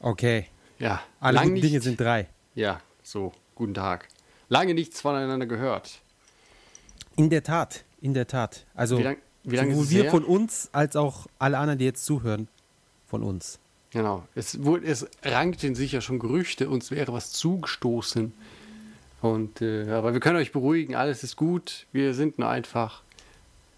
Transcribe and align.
Okay. 0.00 0.46
Ja, 0.78 1.02
Alle 1.20 1.36
lang 1.36 1.48
guten 1.50 1.60
Dinge 1.62 1.80
sind 1.80 1.98
drei. 2.00 2.28
Ja, 2.54 2.80
so, 3.02 3.32
guten 3.54 3.74
Tag. 3.74 4.08
Lange 4.48 4.74
nichts 4.74 5.00
voneinander 5.00 5.46
gehört. 5.46 6.00
In 7.16 7.30
der 7.30 7.42
Tat, 7.42 7.84
in 8.00 8.12
der 8.14 8.26
Tat. 8.26 8.66
Also 8.74 8.98
Wie 8.98 9.02
lang- 9.02 9.16
wie 9.44 9.56
lange 9.56 9.70
ist 9.72 9.76
sowohl 9.76 9.90
wir 9.90 10.02
her? 10.04 10.10
von 10.10 10.24
uns 10.24 10.68
als 10.72 10.96
auch 10.96 11.26
alle 11.38 11.58
anderen, 11.58 11.78
die 11.78 11.84
jetzt 11.84 12.04
zuhören, 12.04 12.48
von 13.06 13.22
uns. 13.22 13.58
Genau. 13.90 14.26
Es, 14.34 14.64
wurde, 14.64 14.86
es 14.86 15.06
rankten 15.22 15.74
sich 15.74 15.92
ja 15.92 16.00
schon 16.00 16.18
Gerüchte, 16.18 16.68
uns 16.68 16.90
wäre 16.90 17.12
was 17.12 17.30
zugestoßen. 17.32 18.32
Und, 19.20 19.62
äh, 19.62 19.88
aber 19.90 20.12
wir 20.12 20.20
können 20.20 20.36
euch 20.36 20.50
beruhigen, 20.52 20.94
alles 20.96 21.22
ist 21.22 21.36
gut. 21.36 21.86
Wir 21.92 22.12
sind 22.14 22.38
nur 22.38 22.48
einfach 22.48 23.02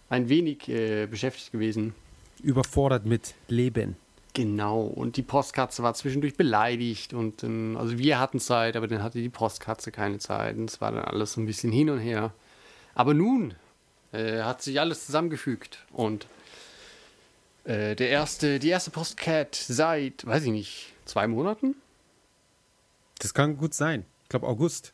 ein 0.09 0.29
wenig 0.29 0.69
äh, 0.69 1.07
beschäftigt 1.07 1.53
gewesen. 1.53 1.95
Überfordert 2.43 3.05
mit 3.07 3.35
Leben. 3.49 3.97
Genau. 4.37 4.83
Und 4.83 5.17
die 5.17 5.23
Postkatze 5.23 5.83
war 5.83 5.95
zwischendurch 5.95 6.37
beleidigt. 6.37 7.15
Und 7.15 7.43
ähm, 7.43 7.75
also 7.81 7.97
wir 7.97 8.21
hatten 8.21 8.39
Zeit, 8.39 8.77
aber 8.77 8.87
dann 8.87 9.03
hatte 9.03 9.19
die 9.19 9.31
Postkatze 9.31 9.91
keine 9.91 10.19
Zeit. 10.19 10.59
Und 10.59 10.69
es 10.69 10.79
war 10.83 10.93
dann 10.93 11.07
alles 11.07 11.33
so 11.33 11.41
ein 11.41 11.47
bisschen 11.47 11.73
hin 11.73 11.89
und 11.89 12.01
her. 12.01 12.35
Aber 12.95 13.15
nun 13.15 13.55
äh, 14.13 14.43
hat 14.43 14.61
sich 14.61 14.79
alles 14.79 15.07
zusammengefügt. 15.07 15.87
Und 15.91 16.27
äh, 17.65 17.97
der 17.97 18.11
erste, 18.11 18.59
die 18.59 18.69
erste 18.69 18.91
Postcat 18.91 19.55
seit, 19.55 20.27
weiß 20.27 20.45
ich 20.45 20.51
nicht, 20.51 20.93
zwei 21.07 21.27
Monaten? 21.27 21.75
Das 23.19 23.33
kann 23.33 23.57
gut 23.57 23.73
sein. 23.73 24.05
Ich 24.25 24.29
glaube 24.29 24.49
August. 24.49 24.93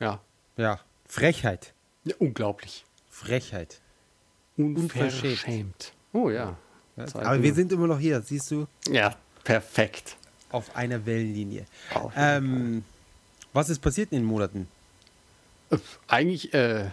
Ja. 0.00 0.20
Ja. 0.56 0.80
Frechheit. 1.06 1.72
ja 2.02 2.16
unglaublich. 2.18 2.84
Frechheit. 3.08 3.80
Unverschämt. 4.56 5.92
Oh 6.12 6.30
ja. 6.30 6.58
Zeit 6.96 7.24
Aber 7.24 7.42
wir 7.42 7.54
sind 7.54 7.72
immer 7.72 7.86
noch 7.86 7.98
hier, 7.98 8.20
siehst 8.22 8.50
du, 8.50 8.66
Ja, 8.90 9.14
perfekt. 9.44 10.16
auf 10.50 10.74
einer 10.76 11.04
Wellenlinie. 11.06 11.66
Auf 11.94 12.12
Ähm, 12.16 12.84
was 13.52 13.68
ist 13.70 13.80
passiert 13.80 14.12
in 14.12 14.18
den 14.18 14.24
Monaten? 14.26 14.68
Äh, 15.70 15.78
Eigentlich, 16.08 16.52
äh, 16.54 16.90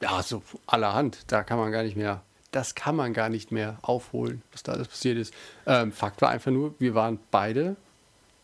ja, 0.00 0.22
so 0.22 0.42
allerhand. 0.66 1.18
Da 1.28 1.42
kann 1.42 1.58
man 1.58 1.72
gar 1.72 1.82
nicht 1.82 1.96
mehr, 1.96 2.22
das 2.52 2.74
kann 2.74 2.96
man 2.96 3.12
gar 3.14 3.28
nicht 3.28 3.52
mehr 3.52 3.78
aufholen, 3.82 4.42
was 4.52 4.62
da 4.62 4.72
alles 4.72 4.88
passiert 4.88 5.18
ist. 5.18 5.32
Ähm, 5.66 5.92
Fakt 5.92 6.20
war 6.22 6.30
einfach 6.30 6.50
nur, 6.50 6.74
wir 6.78 6.94
waren 6.94 7.18
beide 7.30 7.76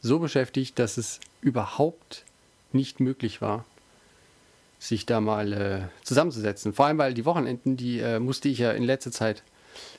so 0.03 0.19
beschäftigt, 0.19 0.79
dass 0.79 0.97
es 0.99 1.21
überhaupt 1.41 2.25
nicht 2.73 3.01
möglich 3.01 3.41
war, 3.41 3.65
sich 4.79 5.07
da 5.07 5.21
mal 5.21 5.53
äh, 5.53 5.81
zusammenzusetzen. 6.05 6.73
Vor 6.75 6.87
allem, 6.87 6.99
weil 6.99 7.15
die 7.15 7.25
Wochenenden, 7.25 7.77
die 7.77 8.01
äh, 8.01 8.19
musste 8.19 8.49
ich 8.49 8.59
ja 8.59 8.73
in 8.73 8.83
letzter 8.83 9.11
Zeit 9.11 9.43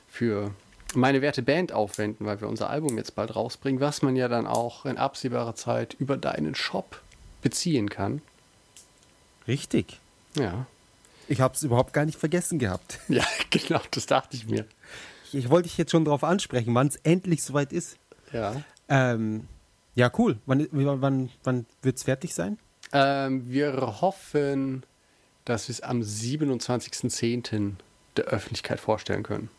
für 0.08 0.52
meine 0.94 1.22
werte 1.22 1.42
Band 1.42 1.72
aufwenden, 1.72 2.26
weil 2.26 2.40
wir 2.40 2.48
unser 2.48 2.70
Album 2.70 2.96
jetzt 2.96 3.14
bald 3.14 3.34
rausbringen, 3.36 3.80
was 3.80 4.02
man 4.02 4.16
ja 4.16 4.28
dann 4.28 4.46
auch 4.46 4.86
in 4.86 4.96
absehbarer 4.96 5.54
Zeit 5.54 5.94
über 5.98 6.16
deinen 6.16 6.54
Shop 6.54 7.00
beziehen 7.42 7.90
kann. 7.90 8.22
Richtig. 9.46 10.00
Ja. 10.34 10.66
Ich 11.28 11.40
habe 11.40 11.54
es 11.54 11.62
überhaupt 11.62 11.92
gar 11.92 12.04
nicht 12.04 12.18
vergessen 12.18 12.58
gehabt. 12.58 13.00
Ja, 13.08 13.24
genau, 13.50 13.80
das 13.90 14.06
dachte 14.06 14.36
ich 14.36 14.46
mir. 14.46 14.66
Ich, 15.26 15.34
ich 15.34 15.50
wollte 15.50 15.68
dich 15.68 15.78
jetzt 15.78 15.90
schon 15.90 16.04
darauf 16.04 16.24
ansprechen, 16.24 16.74
wann 16.74 16.88
es 16.88 16.96
endlich 16.96 17.42
soweit 17.42 17.72
ist. 17.72 17.98
Ja. 18.32 18.62
Ähm, 18.88 19.46
ja, 19.94 20.10
cool. 20.18 20.38
Wann, 20.46 20.68
wann, 20.70 21.30
wann 21.44 21.66
wird 21.82 21.96
es 21.96 22.04
fertig 22.04 22.34
sein? 22.34 22.58
Ähm, 22.92 23.50
wir 23.50 24.00
hoffen, 24.00 24.84
dass 25.44 25.68
wir 25.68 25.72
es 25.72 25.80
am 25.82 26.00
27.10. 26.00 27.72
der 28.16 28.24
Öffentlichkeit 28.26 28.80
vorstellen 28.80 29.22
können. 29.22 29.50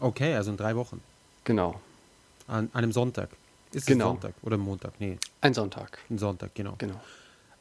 Okay, 0.00 0.34
also 0.34 0.50
in 0.50 0.56
drei 0.56 0.76
Wochen. 0.76 1.00
Genau. 1.44 1.80
An, 2.46 2.68
an 2.72 2.84
einem 2.84 2.92
Sonntag. 2.92 3.30
Ist 3.72 3.86
Genau. 3.86 4.06
es 4.06 4.10
Sonntag 4.22 4.34
oder 4.42 4.56
Montag? 4.56 4.92
Nee, 4.98 5.18
Ein 5.40 5.52
Sonntag. 5.54 5.98
ein 6.08 6.18
Sonntag, 6.18 6.54
genau. 6.54 6.74
Genau. 6.78 7.00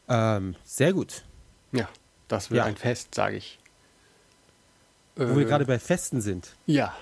Ähm, 0.08 0.56
sehr 0.64 0.94
gut. 0.94 1.24
Ja, 1.74 1.90
das 2.30 2.50
wird 2.50 2.60
Ja. 2.60 2.64
ein 2.66 2.78
Fest, 2.78 3.14
sage 3.16 3.36
ich. 3.38 3.60
Wo 5.16 5.24
Äh, 5.24 5.36
wir 5.38 5.46
gerade 5.46 5.66
bei 5.66 5.80
Festen 5.80 6.22
sind. 6.22 6.56
Ja, 6.66 6.96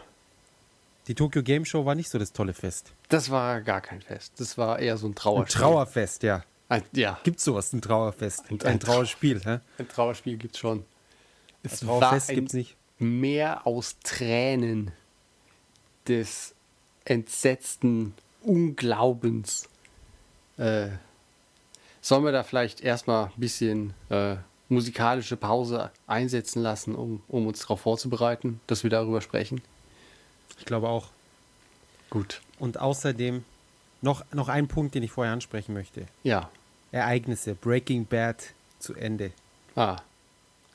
Die 1.08 1.14
Tokyo 1.14 1.44
Game 1.44 1.66
Show 1.66 1.86
war 1.86 1.94
nicht 1.94 2.10
so 2.10 2.18
das 2.18 2.34
tolle 2.34 2.56
Fest. 2.56 2.92
das 3.10 3.30
war 3.30 3.62
gar 3.62 3.80
kein 3.82 4.02
Fest. 4.02 4.34
Das 4.38 4.58
war 4.58 4.80
eher 4.80 4.98
so 4.98 5.06
ein 5.06 5.12
Ein 5.12 5.16
Trauerspiel. 5.16 5.62
Trauerfest, 5.62 6.24
ja. 6.24 6.44
Ein, 6.68 6.82
ja, 6.94 7.20
Gibt's 7.24 7.44
sowas, 7.44 7.72
ein 7.74 7.82
Trauerfest? 7.82 8.40
Ein- 8.50 8.60
Ein, 8.62 8.68
ein 8.68 8.80
Trau- 8.80 8.86
Trauerspiel, 8.94 9.40
hä? 9.46 9.60
ein 9.78 9.88
Trauerspiel 9.88 10.38
gibt 10.38 10.56
es 10.56 10.60
schon. 10.62 10.84
Es 11.62 11.84
Ein 11.84 11.88
Trauerfest 11.90 12.30
ein 12.32 12.36
gibt's 12.38 12.54
nicht. 12.56 12.76
Meer 12.98 13.68
aus 13.68 13.98
Tränen 14.04 14.94
des 16.08 16.54
entsetzten 17.06 18.14
Unglaubens. 18.42 19.68
Äh, 20.58 20.90
sollen 22.02 22.24
wir 22.24 22.32
da 22.32 22.44
vielleicht 22.44 22.82
erstmal 22.82 23.26
ein 23.26 23.32
bisschen 23.38 23.94
äh, 24.10 24.38
musikalische 24.70 25.38
Pause 25.38 25.92
einsetzen 26.08 26.62
lassen, 26.62 26.96
um, 26.96 27.24
um 27.28 27.48
uns 27.48 27.62
darauf 27.62 27.82
vorzubereiten, 27.82 28.60
dass 28.68 28.84
wir 28.84 28.90
darüber 28.90 29.22
sprechen? 29.22 29.62
Ich 30.60 30.66
glaube 30.66 30.90
auch. 30.90 31.10
Gut. 32.10 32.42
Und 32.60 32.80
außerdem 32.80 33.44
noch, 34.02 34.24
noch 34.34 34.50
ein 34.50 34.68
Punkt, 34.68 34.96
den 34.96 35.04
ich 35.04 35.12
vorher 35.12 35.34
ansprechen 35.34 35.74
möchte. 35.74 36.06
Ja. 36.24 36.50
Ereignisse. 36.92 37.56
Breaking 37.56 38.06
Bad 38.06 38.54
zu 38.80 38.94
Ende. 38.94 39.32
Ah. 39.76 39.98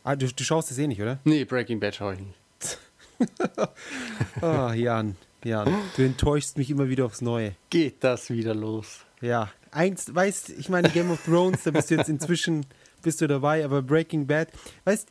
Ah, 0.02 0.16
du, 0.16 0.26
du 0.26 0.44
schaust 0.44 0.70
es 0.70 0.78
eh 0.78 0.86
nicht, 0.86 1.00
oder? 1.00 1.19
Nee, 1.24 1.44
Breaking 1.44 1.80
Bad 1.80 1.94
schaue 1.94 2.14
ich 2.14 2.20
nicht. 2.20 2.38
Ah, 4.41 4.72
Jan, 4.75 5.16
Jan, 5.44 5.75
du 5.97 6.03
enttäuschst 6.03 6.56
mich 6.56 6.70
immer 6.70 6.88
wieder 6.88 7.04
aufs 7.04 7.20
Neue. 7.20 7.54
Geht 7.70 8.03
das 8.04 8.31
wieder 8.31 8.54
los? 8.54 9.00
Ja, 9.20 9.50
eins, 9.70 10.14
weißt, 10.14 10.50
ich 10.50 10.69
meine 10.69 10.88
Game 10.88 11.10
of 11.10 11.22
Thrones, 11.25 11.62
da 11.64 11.70
bist 11.70 11.91
du 11.91 11.97
jetzt 11.97 12.08
inzwischen, 12.08 12.66
bist 13.03 13.20
du 13.20 13.26
dabei, 13.26 13.64
aber 13.64 13.82
Breaking 13.82 14.26
Bad, 14.26 14.48
weißt, 14.84 15.08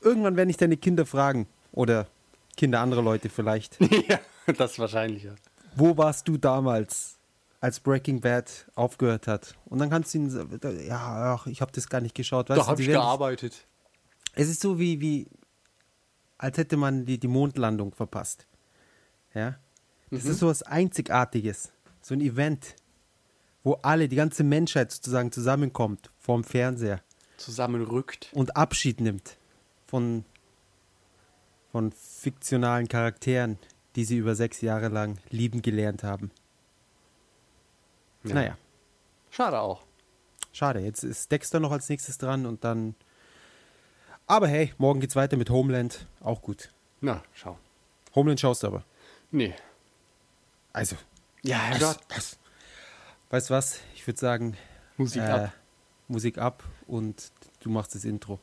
irgendwann 0.00 0.36
werden 0.36 0.48
dich 0.48 0.56
deine 0.56 0.76
Kinder 0.76 1.06
fragen, 1.06 1.46
oder 1.72 2.06
Kinder 2.56 2.80
anderer 2.80 3.02
Leute 3.02 3.28
vielleicht, 3.28 3.78
ja, 4.08 4.20
das 4.56 4.78
wahrscheinlich, 4.78 5.24
ja. 5.24 5.34
wo 5.74 5.96
warst 5.96 6.28
du 6.28 6.36
damals, 6.36 7.18
als 7.60 7.78
Breaking 7.80 8.20
Bad 8.20 8.66
aufgehört 8.74 9.26
hat? 9.26 9.54
Und 9.66 9.78
dann 9.78 9.88
kannst 9.88 10.12
du 10.12 10.18
ihnen 10.18 10.30
sagen, 10.30 10.60
ja, 10.86 11.34
ach, 11.34 11.46
ich 11.46 11.60
habe 11.60 11.72
das 11.72 11.88
gar 11.88 12.00
nicht 12.00 12.14
geschaut. 12.14 12.50
Weißt 12.50 12.58
Da 12.60 12.64
du, 12.64 12.68
habe 12.70 12.82
ich 12.82 12.88
gearbeitet. 12.88 13.66
Es 14.34 14.48
ist 14.48 14.60
so 14.60 14.78
wie, 14.80 15.00
wie 15.00 15.28
als 16.42 16.58
hätte 16.58 16.76
man 16.76 17.06
die, 17.06 17.18
die 17.18 17.28
Mondlandung 17.28 17.94
verpasst. 17.94 18.48
Ja? 19.32 19.58
Das 20.10 20.24
ist 20.24 20.40
so 20.40 20.48
was 20.48 20.64
Einzigartiges. 20.64 21.72
So 22.00 22.14
ein 22.14 22.20
Event, 22.20 22.74
wo 23.62 23.74
alle, 23.74 24.08
die 24.08 24.16
ganze 24.16 24.42
Menschheit 24.42 24.90
sozusagen 24.90 25.30
zusammenkommt 25.30 26.10
vorm 26.18 26.42
Fernseher 26.42 27.00
Zusammenrückt. 27.36 28.28
und 28.32 28.56
Abschied 28.56 29.00
nimmt 29.00 29.36
von, 29.86 30.24
von 31.70 31.92
fiktionalen 31.92 32.88
Charakteren, 32.88 33.56
die 33.94 34.04
sie 34.04 34.16
über 34.16 34.34
sechs 34.34 34.62
Jahre 34.62 34.88
lang 34.88 35.18
lieben 35.30 35.62
gelernt 35.62 36.02
haben. 36.02 36.32
Ja. 38.24 38.34
Naja, 38.34 38.58
Schade 39.30 39.60
auch. 39.60 39.84
schade. 40.52 40.80
Jetzt 40.80 41.04
ist 41.04 41.30
Dexter 41.30 41.60
noch 41.60 41.70
als 41.70 41.88
nächstes 41.88 42.18
dran 42.18 42.46
und 42.46 42.64
dann. 42.64 42.96
Aber 44.32 44.48
hey, 44.48 44.72
morgen 44.78 44.98
geht's 45.00 45.14
weiter 45.14 45.36
mit 45.36 45.50
Homeland. 45.50 46.06
Auch 46.20 46.40
gut. 46.40 46.70
Na, 47.02 47.22
schau. 47.34 47.58
Homeland 48.14 48.40
schaust 48.40 48.62
du 48.62 48.68
aber. 48.68 48.82
Nee. 49.30 49.52
Also, 50.72 50.96
Ja, 51.42 51.58
Herrgott. 51.58 51.98
was? 52.08 52.38
Weißt 53.28 53.50
du 53.50 53.54
was? 53.54 53.80
Ich 53.94 54.06
würde 54.06 54.18
sagen, 54.18 54.56
Musik 54.96 55.20
äh, 55.20 55.26
ab. 55.26 55.52
Musik 56.08 56.38
ab 56.38 56.64
und 56.86 57.30
du 57.60 57.68
machst 57.68 57.94
das 57.94 58.06
Intro. 58.06 58.40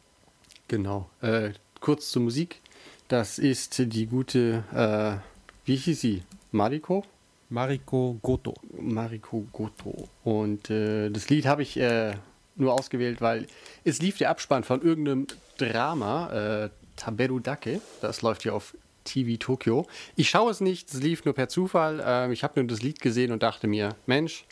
Genau. 0.68 1.10
Äh, 1.22 1.54
kurz 1.80 2.12
zur 2.12 2.22
Musik. 2.22 2.62
Das 3.08 3.40
ist 3.40 3.80
die 3.80 4.06
gute, 4.06 4.64
äh, 4.72 5.18
wie 5.66 5.76
hieß 5.76 6.02
sie? 6.02 6.22
Mariko? 6.52 7.04
Mariko 7.50 8.20
Goto. 8.22 8.54
Mariko 8.80 9.48
Goto. 9.52 10.08
Und 10.24 10.70
äh, 10.70 11.10
das 11.10 11.30
Lied 11.30 11.48
habe 11.48 11.64
ich 11.64 11.78
äh, 11.78 12.14
nur 12.60 12.74
ausgewählt, 12.74 13.22
weil 13.22 13.48
es 13.84 14.02
lief 14.02 14.18
der 14.18 14.30
Abspann 14.30 14.64
von 14.64 14.82
irgendeinem 14.82 15.28
Drama, 15.58 16.66
äh, 16.66 16.70
Taberu 16.96 17.40
Dake. 17.40 17.82
Das 18.02 18.22
läuft 18.22 18.44
hier 18.44 18.54
auf 18.54 18.76
TV 19.04 19.38
Tokyo. 19.38 19.88
Ich 20.16 20.30
schaue 20.30 20.52
es 20.52 20.62
nicht, 20.62 20.94
es 20.94 21.02
lief 21.02 21.26
nur 21.26 21.34
per 21.34 21.50
Zufall. 21.50 22.04
Ähm, 22.06 22.32
ich 22.32 22.44
habe 22.44 22.60
nur 22.60 22.68
das 22.68 22.82
Lied 22.82 23.00
gesehen 23.02 23.32
und 23.32 23.44
dachte 23.44 23.68
mir, 23.68 23.96
Mensch, 24.06 24.46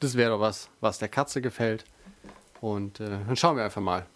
das 0.00 0.16
wäre 0.16 0.30
doch 0.30 0.40
was, 0.40 0.68
was 0.80 0.98
der 0.98 1.08
Katze 1.08 1.40
gefällt. 1.40 1.84
Und 2.60 3.00
äh, 3.00 3.08
dann 3.26 3.36
schauen 3.36 3.56
wir 3.56 3.64
einfach 3.64 3.82
mal. 3.82 4.06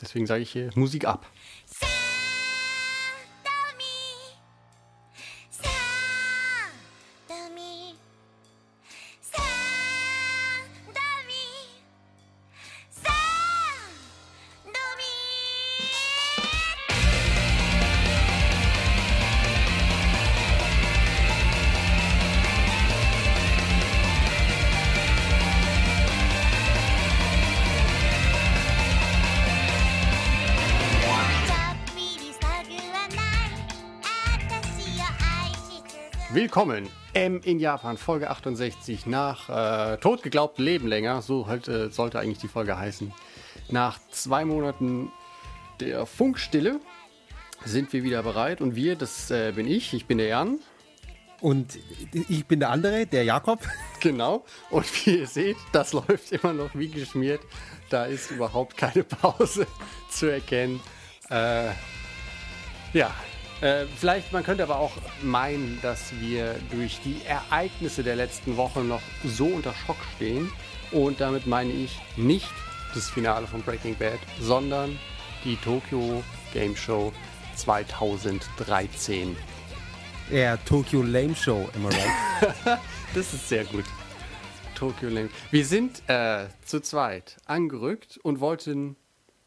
Deswegen 0.00 0.26
sage 0.26 0.42
ich 0.42 0.50
hier 0.50 0.70
Musik 0.74 1.04
ab. 1.04 1.26
Willkommen 36.50 36.88
M 37.12 37.40
in 37.44 37.60
Japan, 37.60 37.96
Folge 37.96 38.28
68. 38.28 39.06
Nach 39.06 39.94
äh, 39.94 39.98
Tod 39.98 40.24
geglaubt, 40.24 40.58
Leben 40.58 40.88
länger. 40.88 41.22
So 41.22 41.46
halt, 41.46 41.68
äh, 41.68 41.90
sollte 41.90 42.18
eigentlich 42.18 42.40
die 42.40 42.48
Folge 42.48 42.76
heißen. 42.76 43.12
Nach 43.68 44.00
zwei 44.10 44.44
Monaten 44.44 45.12
der 45.78 46.06
Funkstille 46.06 46.80
sind 47.64 47.92
wir 47.92 48.02
wieder 48.02 48.24
bereit. 48.24 48.60
Und 48.60 48.74
wir, 48.74 48.96
das 48.96 49.30
äh, 49.30 49.52
bin 49.52 49.68
ich, 49.68 49.94
ich 49.94 50.06
bin 50.06 50.18
der 50.18 50.26
Jan. 50.26 50.58
Und 51.40 51.78
ich 52.12 52.44
bin 52.46 52.58
der 52.58 52.70
andere, 52.70 53.06
der 53.06 53.22
Jakob. 53.22 53.60
Genau. 54.00 54.44
Und 54.70 55.06
wie 55.06 55.18
ihr 55.18 55.28
seht, 55.28 55.56
das 55.70 55.92
läuft 55.92 56.32
immer 56.32 56.52
noch 56.52 56.70
wie 56.74 56.88
geschmiert. 56.88 57.42
Da 57.90 58.06
ist 58.06 58.32
überhaupt 58.32 58.76
keine 58.76 59.04
Pause 59.04 59.68
zu 60.10 60.26
erkennen. 60.26 60.80
Äh, 61.30 61.68
ja, 62.92 63.14
äh, 63.60 63.84
vielleicht, 63.96 64.32
man 64.32 64.42
könnte 64.42 64.62
aber 64.62 64.78
auch 64.78 64.92
meinen, 65.22 65.78
dass 65.82 66.12
wir 66.18 66.56
durch 66.70 67.00
die 67.04 67.20
Ereignisse 67.26 68.02
der 68.02 68.16
letzten 68.16 68.56
Woche 68.56 68.80
noch 68.80 69.02
so 69.24 69.46
unter 69.46 69.74
Schock 69.74 69.98
stehen. 70.16 70.50
Und 70.92 71.20
damit 71.20 71.46
meine 71.46 71.72
ich 71.72 71.98
nicht 72.16 72.50
das 72.94 73.10
Finale 73.10 73.46
von 73.46 73.62
Breaking 73.62 73.96
Bad, 73.96 74.18
sondern 74.40 74.98
die 75.44 75.56
Tokyo 75.56 76.22
Game 76.52 76.74
Show 76.74 77.12
2013. 77.56 79.36
Ja, 80.30 80.56
Tokyo 80.56 81.02
Lame 81.02 81.34
Show, 81.34 81.68
am 81.74 81.82
I 81.82 81.94
right? 81.94 82.78
Das 83.14 83.34
ist 83.34 83.48
sehr 83.48 83.64
gut. 83.64 83.84
Tokyo 84.74 85.08
Lame. 85.08 85.28
Wir 85.50 85.66
sind 85.66 86.02
äh, 86.08 86.46
zu 86.64 86.80
zweit 86.80 87.36
angerückt 87.46 88.18
und 88.22 88.40
wollten 88.40 88.96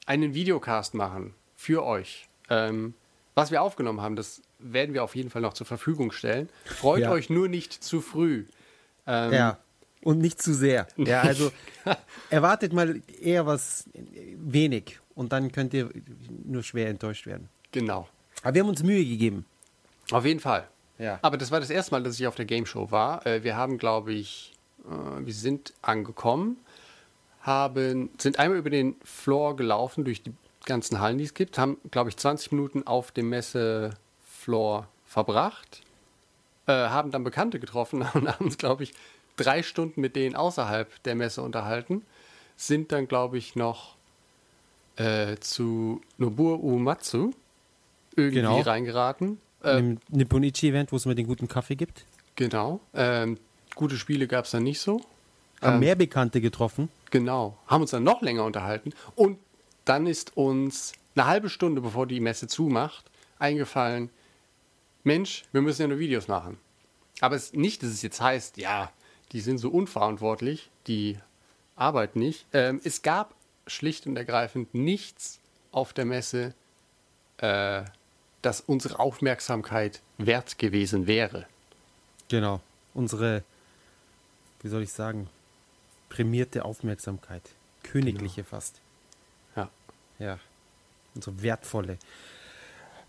einen 0.05 0.33
Videocast 0.33 0.93
machen 0.93 1.33
für 1.55 1.83
euch. 1.85 2.27
Ähm, 2.49 2.93
was 3.35 3.51
wir 3.51 3.61
aufgenommen 3.61 4.01
haben, 4.01 4.15
das 4.15 4.41
werden 4.59 4.93
wir 4.93 5.03
auf 5.03 5.15
jeden 5.15 5.29
Fall 5.29 5.41
noch 5.41 5.53
zur 5.53 5.65
Verfügung 5.67 6.11
stellen. 6.11 6.49
Freut 6.65 7.01
Ja. 7.01 7.11
euch 7.11 7.29
nur 7.29 7.47
nicht 7.47 7.73
zu 7.73 8.01
früh. 8.01 8.45
Ähm, 9.07 9.33
ja. 9.33 9.57
Und 10.01 10.19
nicht 10.19 10.41
zu 10.41 10.53
sehr. 10.53 10.87
Ja, 10.97 11.21
also 11.21 11.51
erwartet 12.29 12.73
mal 12.73 13.01
eher 13.21 13.45
was 13.45 13.85
wenig 14.37 14.99
und 15.15 15.31
dann 15.31 15.51
könnt 15.51 15.73
ihr 15.73 15.89
nur 16.45 16.61
schwer 16.63 16.89
enttäuscht 16.89 17.25
werden. 17.25 17.49
Genau. 17.71 18.07
Aber 18.41 18.53
wir 18.53 18.61
haben 18.61 18.69
uns 18.69 18.83
Mühe 18.83 19.05
gegeben. 19.05 19.45
Auf 20.11 20.25
jeden 20.25 20.39
Fall. 20.41 20.67
Ja. 20.99 21.19
Aber 21.21 21.37
das 21.37 21.51
war 21.51 21.59
das 21.61 21.69
erste 21.69 21.91
Mal, 21.93 22.03
dass 22.03 22.19
ich 22.19 22.27
auf 22.27 22.35
der 22.35 22.45
Game 22.45 22.65
Show 22.65 22.91
war. 22.91 23.25
Äh, 23.25 23.43
Wir 23.43 23.55
haben, 23.55 23.77
glaube 23.77 24.11
ich, 24.13 24.53
äh, 24.85 25.25
wir 25.25 25.33
sind 25.33 25.73
angekommen, 25.81 26.57
haben, 27.41 28.09
sind 28.17 28.39
einmal 28.39 28.57
über 28.57 28.69
den 28.69 28.95
Floor 29.03 29.55
gelaufen 29.55 30.03
durch 30.03 30.21
die 30.21 30.33
ganzen 30.63 30.99
Hallen, 30.99 31.17
die 31.17 31.23
es 31.25 31.33
gibt, 31.33 31.57
haben, 31.57 31.77
glaube 31.91 32.09
ich, 32.09 32.17
20 32.17 32.51
Minuten 32.51 32.85
auf 32.87 33.11
dem 33.11 33.29
Messefloor 33.29 34.87
verbracht, 35.05 35.81
äh, 36.67 36.71
haben 36.71 37.11
dann 37.11 37.23
Bekannte 37.23 37.59
getroffen 37.59 38.01
und 38.13 38.27
haben 38.27 38.45
uns, 38.45 38.57
glaube 38.57 38.83
ich, 38.83 38.93
drei 39.35 39.63
Stunden 39.63 40.01
mit 40.01 40.15
denen 40.15 40.35
außerhalb 40.35 41.01
der 41.03 41.15
Messe 41.15 41.41
unterhalten, 41.41 42.03
sind 42.55 42.91
dann, 42.91 43.07
glaube 43.07 43.37
ich, 43.37 43.55
noch 43.55 43.95
äh, 44.95 45.37
zu 45.37 46.01
Nobuo 46.17 46.55
Uematsu 46.55 47.31
irgendwie 48.15 48.37
Genau. 48.41 48.59
reingeraten. 48.61 49.39
Äh, 49.63 49.79
Im 49.79 49.97
Nipponichi-Event, 50.09 50.91
wo 50.91 50.97
es 50.97 51.05
mir 51.05 51.15
den 51.15 51.25
guten 51.25 51.47
Kaffee 51.47 51.75
gibt. 51.75 52.05
Genau. 52.35 52.79
Ähm, 52.93 53.37
gute 53.75 53.97
Spiele 53.97 54.27
gab 54.27 54.45
es 54.45 54.51
dann 54.51 54.63
nicht 54.63 54.79
so. 54.79 55.01
Haben 55.61 55.75
Ähm, 55.75 55.79
mehr 55.79 55.95
Bekannte 55.95 56.41
getroffen. 56.41 56.89
Genau. 57.09 57.57
Haben 57.67 57.81
uns 57.81 57.91
dann 57.91 58.03
noch 58.03 58.21
länger 58.21 58.43
unterhalten. 58.43 58.91
Und 59.15 59.39
dann 59.85 60.07
ist 60.07 60.35
uns 60.37 60.93
eine 61.15 61.27
halbe 61.27 61.49
Stunde, 61.49 61.81
bevor 61.81 62.07
die 62.07 62.19
Messe 62.19 62.47
zumacht, 62.47 63.05
eingefallen, 63.39 64.09
Mensch, 65.03 65.43
wir 65.51 65.61
müssen 65.61 65.81
ja 65.81 65.87
nur 65.87 65.99
Videos 65.99 66.27
machen. 66.27 66.57
Aber 67.19 67.35
es 67.35 67.53
nicht, 67.53 67.83
dass 67.83 67.89
es 67.89 68.01
jetzt 68.01 68.21
heißt, 68.21 68.57
ja, 68.57 68.91
die 69.31 69.41
sind 69.41 69.57
so 69.57 69.69
unverantwortlich, 69.69 70.69
die 70.87 71.17
arbeiten 71.75 72.19
nicht. 72.19 72.45
Ähm, 72.53 72.79
es 72.83 73.01
gab 73.01 73.35
schlicht 73.67 74.07
und 74.07 74.15
ergreifend 74.15 74.73
nichts 74.73 75.39
auf 75.71 75.93
der 75.93 76.05
Messe, 76.05 76.53
äh, 77.37 77.83
das 78.41 78.61
unsere 78.61 78.99
Aufmerksamkeit 78.99 80.01
wert 80.17 80.57
gewesen 80.57 81.07
wäre. 81.07 81.47
Genau. 82.29 82.61
Unsere, 82.93 83.43
wie 84.61 84.69
soll 84.69 84.83
ich 84.83 84.91
sagen, 84.91 85.29
prämierte 86.09 86.63
Aufmerksamkeit. 86.63 87.41
Königliche 87.81 88.43
fast. 88.43 88.79
Ja. 90.23 90.39
Unsere 91.15 91.41
wertvolle. 91.43 91.97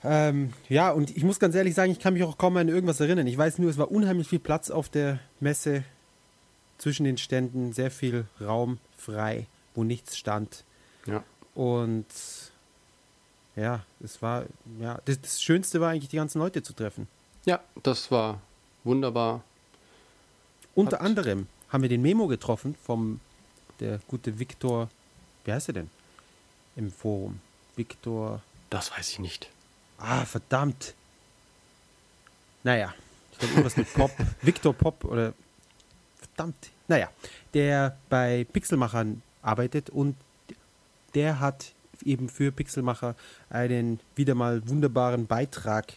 Ähm, 0.03 0.53
ja, 0.69 0.91
und 0.91 1.17
ich 1.17 1.25
muss 1.25 1.39
ganz 1.41 1.55
ehrlich 1.55 1.75
sagen, 1.75 1.91
ich 1.93 1.99
kann 1.99 2.13
mich 2.13 2.23
auch 2.25 2.37
kaum 2.37 2.57
an 2.59 2.69
irgendwas 2.69 3.01
erinnern. 3.01 3.27
Ich 3.27 3.39
weiß 3.39 3.59
nur, 3.59 3.71
es 3.71 3.79
war 3.79 3.91
unheimlich 3.91 4.29
viel 4.29 4.39
Platz 4.39 4.71
auf 4.71 4.89
der 4.91 5.19
Messe 5.41 5.85
zwischen 6.77 7.05
den 7.05 7.17
Ständen, 7.17 7.73
sehr 7.73 7.91
viel 7.91 8.27
Raum 8.41 8.79
frei, 8.99 9.47
wo 9.75 9.85
nichts 9.85 10.19
stand. 10.19 10.65
Ja. 11.07 11.23
Und 11.55 12.05
ja, 13.57 13.85
es 14.03 14.21
war, 14.21 14.45
ja, 14.81 15.01
das, 15.07 15.21
das 15.21 15.43
Schönste 15.43 15.81
war 15.81 15.91
eigentlich, 15.91 16.11
die 16.11 16.17
ganzen 16.17 16.41
Leute 16.41 16.63
zu 16.63 16.75
treffen. 16.75 17.09
Ja, 17.47 17.61
das 17.83 18.11
war 18.11 18.41
wunderbar. 18.83 19.43
Unter 20.75 20.99
Hat- 20.99 21.05
anderem 21.07 21.47
haben 21.71 21.83
wir 21.83 21.89
den 21.89 22.03
Memo 22.03 22.27
getroffen 22.27 22.75
vom 22.85 23.21
der 23.81 24.01
gute 24.09 24.39
Viktor, 24.39 24.89
wie 25.45 25.53
heißt 25.53 25.69
er 25.71 25.75
denn? 25.75 25.91
Im 26.77 26.91
Forum. 26.91 27.41
Viktor, 27.77 28.43
Das 28.71 28.91
weiß 28.91 29.11
ich 29.11 29.19
nicht. 29.19 29.49
ah, 29.99 30.25
verdammt. 30.25 30.95
Naja, 32.63 32.95
ich 33.33 33.39
glaube 33.39 33.55
irgendwas 33.55 33.77
mit 33.77 33.93
Pop. 33.93 34.11
Viktor 34.43 34.73
Pop 34.75 35.05
oder, 35.05 35.35
verdammt. 36.19 36.71
Naja, 36.89 37.11
der 37.53 37.97
bei 38.09 38.47
Pixelmachern 38.53 39.23
arbeitet 39.43 39.91
und 39.91 40.17
der 41.15 41.41
hat 41.41 41.73
eben 42.05 42.29
für 42.29 42.53
Pixelmacher 42.53 43.15
einen 43.51 44.01
wieder 44.17 44.35
mal 44.35 44.67
wunderbaren 44.69 45.27
Beitrag 45.27 45.95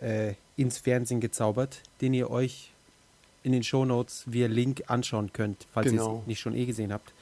äh, 0.00 0.34
ins 0.56 0.78
Fernsehen 0.78 1.20
gezaubert, 1.20 1.80
den 2.00 2.14
ihr 2.14 2.30
euch 2.30 2.70
in 3.42 3.52
den 3.52 3.62
Shownotes 3.62 4.24
via 4.26 4.46
Link 4.48 4.84
anschauen 4.88 5.32
könnt, 5.32 5.66
falls 5.72 5.86
ihr 5.86 5.92
Genau. 5.92 6.20
es 6.20 6.26
nicht 6.26 6.40
schon 6.40 6.54
eh 6.54 6.66
gesehen 6.66 6.92
habt. 6.92 7.12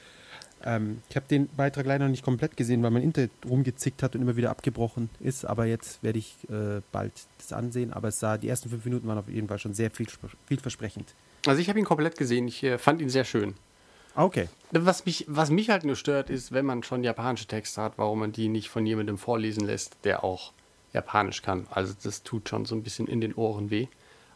Ähm, 0.65 1.01
ich 1.09 1.15
habe 1.15 1.27
den 1.27 1.47
Beitrag 1.49 1.85
leider 1.85 2.05
noch 2.05 2.11
nicht 2.11 2.23
komplett 2.23 2.57
gesehen, 2.57 2.81
weil 2.83 2.91
mein 2.91 3.03
Internet 3.03 3.31
rumgezickt 3.47 4.01
hat 4.03 4.15
und 4.15 4.21
immer 4.21 4.35
wieder 4.35 4.49
abgebrochen 4.49 5.09
ist. 5.19 5.45
Aber 5.45 5.65
jetzt 5.65 6.01
werde 6.03 6.19
ich 6.19 6.35
äh, 6.49 6.81
bald 6.91 7.13
das 7.37 7.53
ansehen. 7.53 7.93
Aber 7.93 8.07
es 8.09 8.19
sah, 8.19 8.37
die 8.37 8.49
ersten 8.49 8.69
fünf 8.69 8.83
Minuten 8.85 9.07
waren 9.07 9.17
auf 9.17 9.29
jeden 9.29 9.47
Fall 9.47 9.59
schon 9.59 9.73
sehr 9.73 9.91
viel, 9.91 10.07
vielversprechend. 10.47 11.13
Also 11.45 11.61
ich 11.61 11.69
habe 11.69 11.77
ihn 11.79 11.85
komplett 11.85 12.17
gesehen. 12.17 12.47
Ich 12.47 12.63
äh, 12.63 12.77
fand 12.77 13.01
ihn 13.01 13.09
sehr 13.09 13.25
schön. 13.25 13.53
Ah, 14.15 14.23
Okay. 14.25 14.47
Was 14.71 15.05
mich, 15.05 15.25
was 15.27 15.51
mich 15.51 15.69
halt 15.69 15.83
nur 15.85 15.95
stört, 15.95 16.29
ist, 16.29 16.51
wenn 16.51 16.65
man 16.65 16.83
schon 16.83 17.03
japanische 17.03 17.45
Texte 17.47 17.81
hat, 17.81 17.97
warum 17.97 18.19
man 18.19 18.31
die 18.31 18.47
nicht 18.49 18.69
von 18.69 18.85
jemandem 18.85 19.17
vorlesen 19.17 19.65
lässt, 19.65 19.95
der 20.03 20.23
auch 20.23 20.51
Japanisch 20.93 21.41
kann. 21.41 21.67
Also 21.69 21.93
das 22.03 22.23
tut 22.23 22.49
schon 22.49 22.65
so 22.65 22.75
ein 22.75 22.81
bisschen 22.83 23.07
in 23.07 23.21
den 23.21 23.33
Ohren 23.35 23.69
weh. 23.69 23.87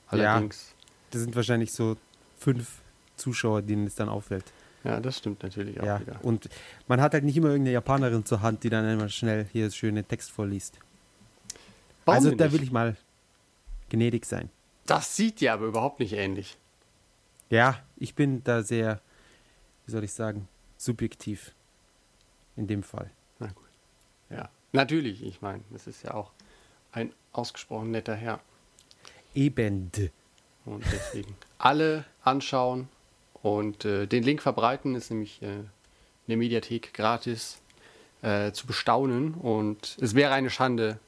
Allerdings, 0.08 0.76
Das 1.12 1.22
sind 1.22 1.36
wahrscheinlich 1.36 1.72
so 1.74 1.98
fünf 2.38 2.82
Zuschauer, 3.16 3.62
denen 3.62 3.88
es 3.88 3.96
dann 3.96 4.10
auffällt. 4.10 4.46
Ja, 4.84 5.00
das 5.00 5.18
stimmt 5.18 5.44
natürlich 5.44 5.80
auch 5.82 5.86
Ja. 5.86 6.00
wieder. 6.00 6.20
Und 6.24 6.50
man 6.88 7.02
hat 7.02 7.14
halt 7.14 7.24
nicht 7.24 7.36
immer 7.38 7.50
irgendeine 7.50 7.74
Japanerin 7.74 8.26
zur 8.26 8.42
Hand, 8.42 8.64
die 8.64 8.70
dann 8.70 8.88
immer 8.90 9.10
schnell 9.10 9.46
hier 9.52 9.66
das 9.66 9.76
schöne 9.76 10.04
Text 10.04 10.32
vorliest. 10.32 10.80
Warum 12.06 12.26
also 12.26 12.36
da 12.36 12.52
will 12.52 12.64
ich 12.64 12.72
mal 12.72 12.96
gnädig 13.90 14.26
sein. 14.26 14.50
Das 14.86 15.16
sieht 15.16 15.42
ja 15.42 15.54
aber 15.54 15.66
überhaupt 15.68 16.00
nicht 16.00 16.14
ähnlich. 16.14 16.58
Ja, 17.50 17.80
ich 17.98 18.16
bin 18.16 18.44
da 18.44 18.64
sehr, 18.64 19.02
wie 19.86 19.92
soll 19.92 20.04
ich 20.04 20.14
sagen, 20.14 20.48
subjektiv 20.78 21.54
in 22.56 22.68
dem 22.68 22.84
Fall. 22.84 23.10
Na 23.40 23.48
gut. 23.48 23.66
Ja, 24.30 24.50
natürlich. 24.72 25.24
Ich 25.24 25.42
meine, 25.42 25.64
das 25.72 25.88
ist 25.88 26.04
ja 26.04 26.14
auch 26.14 26.32
ein 26.92 27.12
ausgesprochen 27.34 27.92
netter 27.92 28.16
Herr. 28.16 28.40
Eben. 29.36 29.92
Und 30.66 30.84
deswegen 30.92 31.36
alle 31.58 32.06
anschauen 32.24 32.90
und 33.42 33.86
äh, 33.86 34.06
den 34.06 34.24
Link 34.24 34.42
verbreiten 34.42 34.96
ist 34.96 35.10
nämlich 35.12 35.42
äh, 35.42 35.46
in 35.48 35.70
der 36.28 36.38
Mediathek 36.38 36.94
gratis 36.94 37.60
äh, 38.22 38.52
zu 38.52 38.68
bestaunen. 38.68 39.34
Und 39.34 39.98
es 40.02 40.14
wäre 40.16 40.34
eine 40.34 40.50
Schande, 40.50 41.00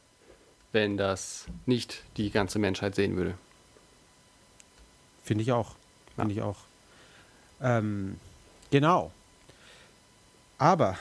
wenn 0.71 0.97
das 0.97 1.45
nicht 1.65 2.03
die 2.17 2.31
ganze 2.31 2.57
Menschheit 2.59 2.95
sehen 2.95 3.15
würde. 3.17 3.35
Finde 5.23 5.43
ich 5.43 5.51
auch. 5.51 5.75
Ja. 6.17 6.23
Finde 6.23 6.33
ich 6.33 6.41
auch. 6.41 6.57
Ähm, 7.61 8.17
genau. 8.71 9.11
Aber 10.57 10.97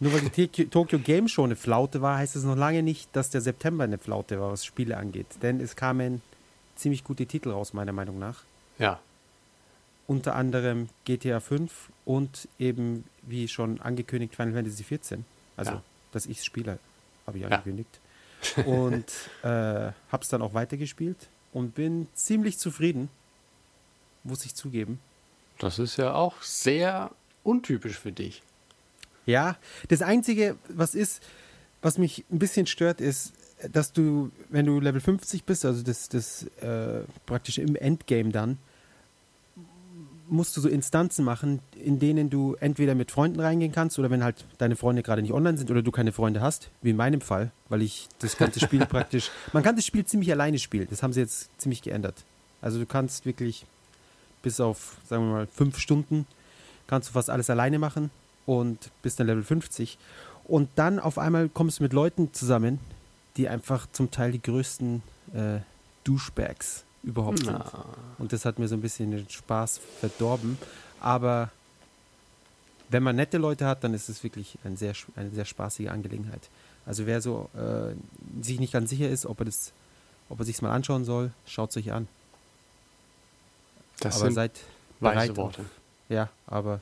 nur 0.00 0.12
weil 0.12 0.22
die 0.22 0.48
Tokyo- 0.48 0.64
Tokyo 0.66 0.98
Game 0.98 1.28
Show 1.28 1.44
eine 1.44 1.56
Flaute 1.56 2.02
war, 2.02 2.18
heißt 2.18 2.36
es 2.36 2.44
noch 2.44 2.56
lange 2.56 2.82
nicht, 2.82 3.14
dass 3.14 3.30
der 3.30 3.40
September 3.40 3.84
eine 3.84 3.98
Flaute 3.98 4.40
war, 4.40 4.50
was 4.50 4.64
Spiele 4.64 4.96
angeht. 4.96 5.26
Denn 5.42 5.60
es 5.60 5.76
kamen 5.76 6.20
ziemlich 6.76 7.04
gute 7.04 7.26
Titel 7.26 7.50
raus, 7.50 7.72
meiner 7.72 7.92
Meinung 7.92 8.18
nach. 8.18 8.42
Ja, 8.78 8.98
Unter 10.06 10.34
anderem 10.36 10.88
GTA 11.04 11.40
5 11.40 11.88
und 12.04 12.48
eben, 12.58 13.04
wie 13.22 13.48
schon 13.48 13.80
angekündigt, 13.80 14.34
Final 14.36 14.52
Fantasy 14.54 14.84
14. 14.84 15.24
Also, 15.56 15.72
Ja. 15.72 15.82
dass 16.12 16.26
ich 16.26 16.38
es 16.38 16.44
spiele, 16.44 16.78
habe 17.26 17.38
ich 17.38 17.42
Ja. 17.44 17.48
angekündigt. 17.50 18.00
und 18.66 19.06
äh, 19.42 19.46
habe 19.46 19.94
es 20.20 20.28
dann 20.28 20.42
auch 20.42 20.52
weitergespielt. 20.54 21.28
und 21.52 21.74
bin 21.76 22.08
ziemlich 22.14 22.58
zufrieden, 22.58 23.08
muss 24.24 24.44
ich 24.44 24.54
zugeben. 24.56 24.98
Das 25.58 25.78
ist 25.78 25.96
ja 25.98 26.12
auch 26.12 26.42
sehr 26.42 27.12
untypisch 27.44 27.96
für 27.98 28.10
dich. 28.12 28.42
Ja, 29.24 29.56
das 29.88 30.02
Einzige, 30.02 30.56
was 30.68 30.94
ist, 30.96 31.22
was 31.80 31.96
mich 31.96 32.24
ein 32.32 32.38
bisschen 32.40 32.66
stört, 32.66 33.00
ist, 33.00 33.32
dass 33.70 33.92
du, 33.92 34.32
wenn 34.50 34.66
du 34.66 34.80
Level 34.80 35.00
50 35.00 35.44
bist, 35.44 35.64
also 35.64 35.82
das, 35.84 36.08
das 36.08 36.42
äh, 36.60 37.02
praktisch 37.24 37.58
im 37.58 37.76
Endgame 37.76 38.30
dann, 38.30 38.58
musst 40.28 40.56
du 40.56 40.60
so 40.60 40.68
Instanzen 40.68 41.24
machen, 41.24 41.60
in 41.82 41.98
denen 41.98 42.30
du 42.30 42.54
entweder 42.60 42.94
mit 42.94 43.10
Freunden 43.10 43.40
reingehen 43.40 43.72
kannst 43.72 43.98
oder 43.98 44.10
wenn 44.10 44.24
halt 44.24 44.44
deine 44.58 44.76
Freunde 44.76 45.02
gerade 45.02 45.22
nicht 45.22 45.32
online 45.32 45.58
sind 45.58 45.70
oder 45.70 45.82
du 45.82 45.90
keine 45.90 46.12
Freunde 46.12 46.40
hast, 46.40 46.70
wie 46.82 46.90
in 46.90 46.96
meinem 46.96 47.20
Fall, 47.20 47.50
weil 47.68 47.82
ich 47.82 48.08
das 48.18 48.36
ganze 48.36 48.60
Spiel 48.60 48.86
praktisch, 48.86 49.30
man 49.52 49.62
kann 49.62 49.76
das 49.76 49.84
Spiel 49.84 50.04
ziemlich 50.04 50.30
alleine 50.32 50.58
spielen, 50.58 50.86
das 50.90 51.02
haben 51.02 51.12
sie 51.12 51.20
jetzt 51.20 51.50
ziemlich 51.60 51.82
geändert. 51.82 52.24
Also 52.62 52.78
du 52.78 52.86
kannst 52.86 53.26
wirklich 53.26 53.66
bis 54.42 54.60
auf, 54.60 54.96
sagen 55.08 55.26
wir 55.26 55.32
mal, 55.32 55.46
fünf 55.46 55.78
Stunden, 55.78 56.26
kannst 56.86 57.08
du 57.08 57.12
fast 57.12 57.30
alles 57.30 57.50
alleine 57.50 57.78
machen 57.78 58.10
und 58.46 58.90
bist 59.02 59.20
dann 59.20 59.26
Level 59.26 59.42
50 59.42 59.98
und 60.44 60.68
dann 60.76 60.98
auf 60.98 61.18
einmal 61.18 61.48
kommst 61.48 61.78
du 61.78 61.82
mit 61.82 61.92
Leuten 61.92 62.32
zusammen, 62.32 62.78
die 63.36 63.48
einfach 63.48 63.86
zum 63.92 64.10
Teil 64.10 64.32
die 64.32 64.42
größten 64.42 65.02
äh, 65.34 65.60
Douchebags 66.04 66.84
überhaupt 67.04 67.38
sind. 67.38 67.52
Na. 67.52 67.84
Und 68.18 68.32
das 68.32 68.44
hat 68.44 68.58
mir 68.58 68.68
so 68.68 68.74
ein 68.74 68.80
bisschen 68.80 69.10
den 69.10 69.28
Spaß 69.28 69.80
verdorben. 70.00 70.58
Aber 71.00 71.50
wenn 72.88 73.02
man 73.02 73.16
nette 73.16 73.38
Leute 73.38 73.66
hat, 73.66 73.84
dann 73.84 73.94
ist 73.94 74.08
es 74.08 74.22
wirklich 74.22 74.58
ein 74.64 74.76
sehr, 74.76 74.94
eine 75.16 75.30
sehr 75.30 75.44
spaßige 75.44 75.88
Angelegenheit. 75.88 76.48
Also 76.86 77.06
wer 77.06 77.20
so 77.20 77.48
äh, 77.54 77.94
sich 78.42 78.60
nicht 78.60 78.72
ganz 78.72 78.90
sicher 78.90 79.08
ist, 79.08 79.26
ob 79.26 79.40
er 79.40 79.46
das, 79.46 79.72
ob 80.28 80.38
er 80.38 80.44
sich 80.44 80.60
mal 80.62 80.70
anschauen 80.70 81.04
soll, 81.04 81.32
schaut 81.46 81.70
es 81.70 81.76
euch 81.76 81.92
an. 81.92 82.08
Das 84.00 84.16
aber 84.16 84.24
sind 84.26 84.34
seid 84.34 84.52
bereit. 85.00 85.36
Worte. 85.36 85.62
Auf, 85.62 85.66
ja, 86.08 86.28
aber 86.46 86.80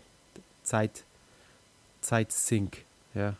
Zeit, 0.64 1.04
Zeit 2.00 2.32
sink. 2.32 2.84
Ja, 3.14 3.36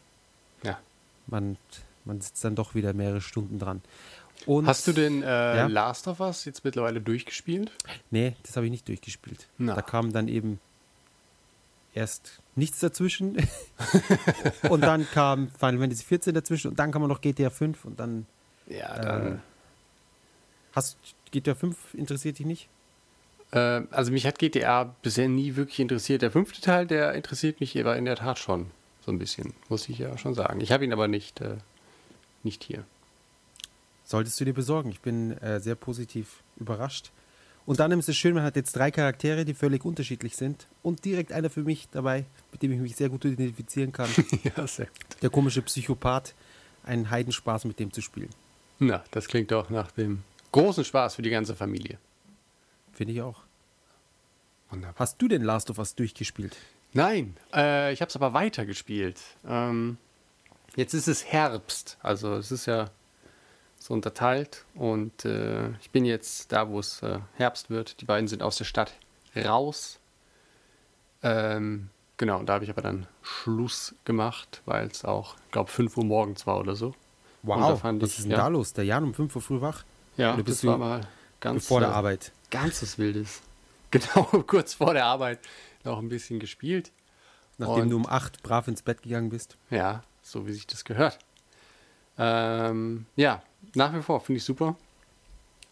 Ja. 0.63 0.79
man, 1.27 1.57
man 2.05 2.21
sitzt 2.21 2.45
dann 2.45 2.55
doch 2.55 2.75
wieder 2.75 2.93
mehrere 2.93 3.21
Stunden 3.21 3.59
dran. 3.59 3.83
Und, 4.47 4.67
Hast 4.67 4.87
du 4.87 4.93
den 4.93 5.23
äh, 5.23 5.27
Ja. 5.27 5.67
Last 5.67 6.09
of 6.09 6.21
Us 6.21 6.45
jetzt 6.45 6.65
mittlerweile 6.65 7.01
durchgespielt? 7.01 7.71
Nee, 8.11 8.35
das 8.43 8.57
habe 8.57 8.67
ich 8.67 8.73
nicht 8.73 8.89
durchgespielt. 8.89 9.47
Na. 9.59 9.75
Da 9.75 9.83
kam 9.83 10.13
dann 10.13 10.29
eben 10.29 10.59
erst 11.95 12.41
nichts 12.57 12.81
dazwischen. 12.81 13.37
und 14.69 14.81
dann 14.81 15.09
kam 15.11 15.51
Final 15.59 15.79
Fantasy 15.79 16.05
14 16.05 16.35
dazwischen 16.35 16.69
und 16.69 16.79
dann 16.79 16.91
kam 16.93 17.07
noch 17.07 17.21
GTA 17.21 17.51
5 17.51 17.85
und 17.85 18.01
dann 18.01 18.27
Ja, 18.67 19.29
äh, 19.29 19.37
hast 20.75 20.97
GTA 21.31 21.55
5 21.55 21.95
interessiert 21.95 22.39
dich 22.39 22.47
nicht? 22.47 22.69
Äh, 23.53 23.83
also 23.91 24.13
mich 24.13 24.27
hat 24.27 24.39
GTA 24.39 24.85
bisher 25.03 25.29
nie 25.29 25.57
wirklich 25.57 25.81
interessiert. 25.81 26.23
Der 26.23 26.31
fünfte 26.31 26.61
Teil, 26.61 26.87
der 26.87 27.13
interessiert 27.15 27.61
mich 27.61 27.79
aber 27.79 27.97
in 27.97 28.05
der 28.07 28.17
Tat 28.17 28.39
schon 28.39 28.71
so 29.05 29.13
ein 29.13 29.19
bisschen, 29.19 29.55
muss 29.69 29.89
ich 29.89 29.99
ja 29.99 30.17
schon 30.19 30.35
sagen. 30.35 30.61
Ich 30.61 30.73
habe 30.73 30.85
ihn 30.85 30.93
aber 30.93 31.09
nicht, 31.09 31.41
äh, 31.41 31.57
nicht 32.43 32.65
hier. 32.65 32.85
Solltest 34.13 34.39
du 34.39 34.45
dir 34.45 34.53
besorgen. 34.53 34.91
Ich 34.91 35.01
bin 35.01 35.39
äh, 35.39 35.59
sehr 35.59 35.75
positiv 35.75 36.43
überrascht. 36.59 37.13
Und 37.65 37.81
dann 37.81 37.99
ist 37.99 38.11
es 38.11 38.17
schön, 38.19 38.35
man 38.35 38.43
hat 38.45 38.57
jetzt 38.57 38.77
drei 38.77 38.91
Charaktere, 38.91 39.47
die 39.47 39.55
völlig 39.55 39.87
unterschiedlich 39.87 40.37
sind. 40.37 40.67
Und 40.83 41.07
direkt 41.07 41.33
einer 41.33 41.49
für 41.49 41.63
mich 41.63 41.89
dabei, 41.91 42.27
mit 42.53 42.63
dem 42.63 42.73
ich 42.73 42.81
mich 42.81 42.95
sehr 42.95 43.09
gut 43.09 43.25
identifizieren 43.25 43.91
kann. 43.91 44.11
ja, 44.45 44.67
sehr 44.67 44.85
gut. 44.85 45.23
Der 45.23 45.31
komische 45.31 45.63
Psychopath. 45.63 46.35
Ein 46.85 47.09
Heidenspaß, 47.09 47.65
mit 47.65 47.79
dem 47.79 47.91
zu 47.91 48.03
spielen. 48.03 48.29
Na, 48.79 49.03
das 49.13 49.29
klingt 49.29 49.51
doch 49.51 49.71
nach 49.71 49.91
dem 49.93 50.25
großen 50.51 50.85
Spaß 50.85 51.15
für 51.15 51.23
die 51.23 51.31
ganze 51.31 51.57
Familie. 51.57 51.97
Finde 52.93 53.15
ich 53.15 53.23
auch. 53.23 53.41
Wunderbar. 54.69 54.97
Hast 54.99 55.23
du 55.23 55.29
denn 55.29 55.41
Last 55.41 55.71
of 55.71 55.79
Us 55.79 55.95
durchgespielt? 55.95 56.55
Nein, 56.93 57.39
äh, 57.55 57.95
ich 57.95 58.03
habe 58.03 58.11
es 58.11 58.17
aber 58.17 58.35
weitergespielt. 58.35 59.19
Ähm, 59.49 59.97
jetzt 60.77 60.93
ist 60.93 61.09
es 61.09 61.25
Herbst, 61.25 61.97
also 62.03 62.35
es 62.35 62.53
ist 62.53 62.67
ja 62.67 62.91
so 63.85 63.95
unterteilt 63.95 64.65
und 64.75 65.25
äh, 65.25 65.71
ich 65.81 65.91
bin 65.91 66.05
jetzt 66.05 66.53
da, 66.53 66.69
wo 66.69 66.79
es 66.79 67.03
äh, 67.03 67.19
Herbst 67.35 67.71
wird. 67.71 68.01
Die 68.01 68.05
beiden 68.05 68.29
sind 68.29 68.43
aus 68.43 68.57
der 68.57 68.65
Stadt 68.65 68.93
raus. 69.37 69.99
Ähm, 71.23 71.89
genau, 72.17 72.39
und 72.39 72.47
da 72.47 72.55
habe 72.55 72.65
ich 72.65 72.71
aber 72.71 72.83
dann 72.83 73.07
Schluss 73.23 73.95
gemacht, 74.05 74.63
weil 74.65 74.87
es 74.89 75.05
auch, 75.05 75.37
glaube 75.51 75.71
5 75.71 75.97
Uhr 75.97 76.05
morgens 76.05 76.47
war 76.47 76.59
oder 76.59 76.75
so. 76.77 76.95
Fand 77.45 78.03
was 78.03 78.11
ich- 78.11 78.19
ist 78.19 78.25
denn 78.25 78.33
ja. 78.33 78.37
da 78.39 78.49
los? 78.49 78.73
Der 78.73 78.85
Jan 78.85 79.05
um 79.05 79.15
5 79.15 79.35
Uhr 79.37 79.43
früh 79.43 79.61
wach? 79.61 79.85
Ja, 80.17 80.35
Oder 80.35 80.43
bist 80.45 80.63
das 80.63 80.69
war 80.71 80.79
mal 80.79 81.01
ganz 81.41 81.67
vor 81.67 81.81
der 81.81 81.89
äh, 81.91 81.93
Arbeit. 81.93 82.33
Ganzes 82.51 82.99
Wildes. 82.99 83.43
Genau, 83.91 84.23
kurz 84.47 84.73
vor 84.73 84.95
der 84.95 85.05
Arbeit 85.05 85.39
noch 85.85 85.99
ein 85.99 86.09
bisschen 86.09 86.41
gespielt. 86.41 86.93
Nachdem 87.59 87.83
Und- 87.83 87.91
du 87.91 87.97
um 87.97 88.07
8 88.07 88.43
brav 88.43 88.67
ins 88.67 88.81
Bett 88.81 89.03
gegangen 89.03 89.29
bist. 89.29 89.59
Ja, 89.69 90.03
so 90.23 90.47
wie 90.47 90.53
sich 90.53 90.67
das 90.67 90.85
gehört. 90.87 91.19
Ähm, 92.17 93.05
ja, 93.17 93.43
nach 93.75 93.95
wie 93.95 94.03
vor 94.03 94.21
finde 94.21 94.39
ich 94.39 94.45
super. 94.45 94.77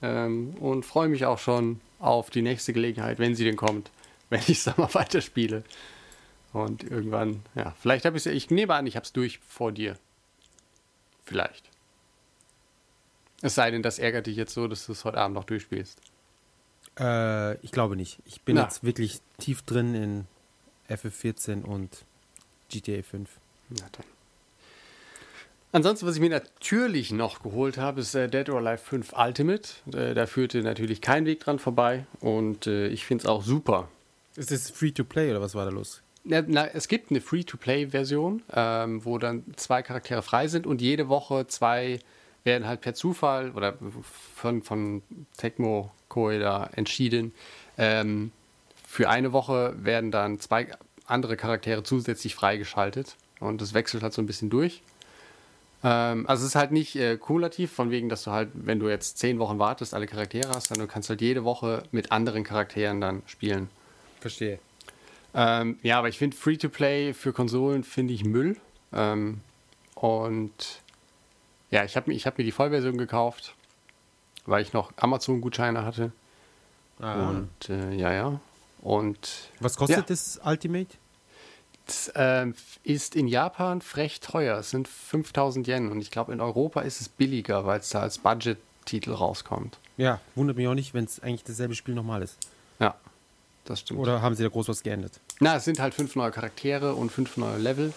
Ähm, 0.03 0.55
und 0.61 0.87
freue 0.87 1.09
mich 1.09 1.27
auch 1.27 1.39
schon 1.39 1.81
auf 1.99 2.31
die 2.31 2.43
nächste 2.43 2.73
Gelegenheit, 2.73 3.19
wenn 3.19 3.35
sie 3.35 3.45
denn 3.45 3.57
kommt, 3.57 3.91
wenn 4.31 4.41
ich 4.41 4.51
es 4.51 4.65
dann 4.65 4.75
mal 4.77 4.93
weiterspiele. 4.95 5.63
Und 6.53 6.83
irgendwann, 6.83 7.43
ja, 7.55 7.75
vielleicht 7.81 8.05
habe 8.05 8.17
ich 8.17 8.27
es, 8.27 8.33
ich 8.33 8.51
nehme 8.51 8.75
an, 8.75 8.87
ich 8.87 8.97
habe 8.97 9.05
es 9.05 9.13
durch 9.13 9.39
vor 9.47 9.73
dir. 9.73 9.97
Vielleicht. 11.25 11.69
Es 13.43 13.55
sei 13.55 13.71
denn, 13.71 13.83
das 13.83 13.99
ärgert 13.99 14.27
dich 14.27 14.37
jetzt 14.37 14.53
so, 14.53 14.67
dass 14.67 14.87
du 14.87 14.93
es 14.93 15.05
heute 15.05 15.19
Abend 15.19 15.37
noch 15.37 15.45
durchspielst. 15.45 16.01
Äh, 16.99 17.57
ich 17.65 17.71
glaube 17.71 17.97
nicht. 17.97 18.19
Ich 18.25 18.43
bin 18.43 18.57
Na. 18.57 18.65
jetzt 18.65 18.83
wirklich 18.83 19.21
tief 19.39 19.63
drin 19.63 19.95
in 19.95 20.27
FF14 20.89 21.63
und 21.63 22.05
GTA 22.69 23.03
5. 23.03 23.31
Na 23.71 23.87
dann. 23.93 24.20
Ansonsten, 25.73 26.07
was 26.07 26.17
ich 26.17 26.21
mir 26.21 26.31
natürlich 26.31 27.13
noch 27.13 27.43
geholt 27.43 27.79
habe, 27.79 28.01
ist 28.01 28.15
äh, 28.17 28.29
Dead 28.29 28.49
or 28.51 28.59
Alive 28.59 28.79
5 28.79 29.13
Ultimate. 29.17 29.69
Äh, 29.95 30.15
da 30.15 30.27
führte 30.27 30.63
natürlich 30.63 31.01
kein 31.01 31.27
Weg 31.27 31.41
dran 31.41 31.61
vorbei 31.61 32.07
und 32.21 32.67
äh, 32.67 32.89
ich 32.89 33.07
finde 33.07 33.23
es 33.23 33.29
auch 33.29 33.45
super. 33.45 33.89
Ist 34.35 34.51
das 34.51 34.71
Free-to-Play 34.71 35.31
oder 35.31 35.41
was 35.41 35.55
war 35.55 35.65
da 35.65 35.71
los? 35.71 36.03
Na, 36.25 36.43
na, 36.47 36.67
es 36.67 36.89
gibt 36.89 37.11
eine 37.11 37.21
Free-to-Play-Version, 37.21 38.43
ähm, 38.53 39.05
wo 39.05 39.19
dann 39.19 39.45
zwei 39.57 39.83
Charaktere 39.83 40.23
frei 40.23 40.49
sind 40.49 40.67
und 40.67 40.83
jede 40.83 41.09
Woche 41.09 41.47
zwei 41.47 42.01
werden 42.43 42.67
halt 42.67 42.81
per 42.81 42.95
Zufall 42.95 43.53
oder 43.53 43.75
von, 44.35 44.63
von 44.63 45.03
Tecmo 45.37 45.93
Koei 46.09 46.39
da 46.39 46.69
entschieden. 46.75 47.33
Ähm, 47.79 48.33
für 48.87 49.09
eine 49.09 49.33
Woche 49.33 49.75
werden 49.79 50.11
dann 50.11 50.41
zwei 50.41 50.67
andere 51.07 51.37
Charaktere 51.37 51.85
zusätzlich 51.85 52.35
freigeschaltet 52.35 53.17
und 53.39 53.61
das 53.61 53.73
wechselt 53.73 54.03
halt 54.03 54.13
so 54.13 54.21
ein 54.21 54.27
bisschen 54.27 54.51
durch. 54.51 54.83
Ähm, 55.83 56.27
also 56.29 56.43
es 56.43 56.51
ist 56.51 56.55
halt 56.57 56.73
nicht 56.73 56.97
äh, 56.97 57.17
kumulativ, 57.17 57.73
von 57.73 57.91
wegen, 57.91 58.09
dass 58.09 58.25
du 58.25 58.31
halt, 58.31 58.51
wenn 58.55 58.79
du 58.79 58.89
jetzt 58.89 59.19
zehn 59.19 59.39
Wochen 59.39 59.59
wartest, 59.59 59.95
alle 59.95 60.07
Charaktere 60.07 60.51
hast, 60.51 60.71
dann 60.71 60.79
du 60.79 60.87
kannst 60.87 61.09
halt 61.09 61.21
jede 61.21 61.45
Woche 61.45 61.85
mit 61.91 62.13
anderen 62.13 62.45
Charakteren 62.45 63.01
dann 63.01 63.23
spielen. 63.27 63.69
Verstehe. 64.21 64.59
Ähm, 65.33 65.79
ja, 65.83 65.99
aber 65.99 66.09
ich 66.09 66.19
finde 66.19 66.37
Free-to-Play 66.37 67.15
für 67.15 67.33
Konsolen 67.33 67.85
finde 67.85 68.13
ich 68.13 68.25
Müll. 68.25 68.57
Ähm, 68.93 69.41
und 69.95 70.81
ja, 71.71 71.85
ich 71.85 71.97
habe 71.97 72.13
hab 72.13 72.39
mir 72.39 72.45
die 72.45 72.53
Vollversion 72.53 72.99
gekauft, 72.99 73.55
weil 74.45 74.63
ich 74.63 74.73
noch 74.73 74.93
Amazon-Gutscheine 74.97 75.85
hatte. 75.85 76.13
Und 76.99 77.49
äh, 77.71 77.95
ja, 77.95 78.13
ja. 78.13 78.41
Und 78.83 79.51
was 79.61 79.77
kostet 79.77 79.99
Ja. 79.99 80.05
das 80.07 80.41
Ultimate? 80.45 80.91
Ähm, 82.15 82.55
ist 82.83 83.17
in 83.17 83.27
Japan 83.27 83.83
frech 83.83 84.21
teuer. 84.21 84.59
Es 84.59 84.71
sind 84.71 84.89
5000 84.89 85.67
Yen. 85.69 85.91
Und 85.91 86.01
ich 86.01 86.11
glaube, 86.11 86.33
in 86.33 86.41
Europa 86.41 86.81
ist 86.83 87.01
es 87.01 87.09
billiger, 87.09 87.67
weil 87.67 87.81
es 87.81 87.91
da 87.91 88.01
als 88.01 88.19
Budget-Titel 88.19 89.13
rauskommt. 89.13 89.79
Ja, 89.97 90.21
wundert 90.35 90.57
mich 90.57 90.67
auch 90.67 90.75
nicht, 90.75 90.95
wenn 90.95 91.05
es 91.05 91.21
eigentlich 91.21 91.45
dasselbe 91.45 91.75
Spiel 91.75 91.95
nochmal 91.95 92.23
ist. 92.23 92.39
Ja, 92.79 92.95
das 93.65 93.81
stimmt. 93.81 94.01
Oder 94.01 94.23
haben 94.23 94.35
sie 94.35 94.43
da 94.43 94.49
groß 94.49 94.69
was 94.69 94.83
geändert? 94.83 95.21
Na, 95.41 95.57
es 95.57 95.65
sind 95.65 95.79
halt 95.79 95.95
fünf 95.95 96.17
neue 96.17 96.31
Charaktere 96.31 96.95
und 96.95 97.11
fünf 97.11 97.37
neue 97.37 97.59
Level. 97.59 97.93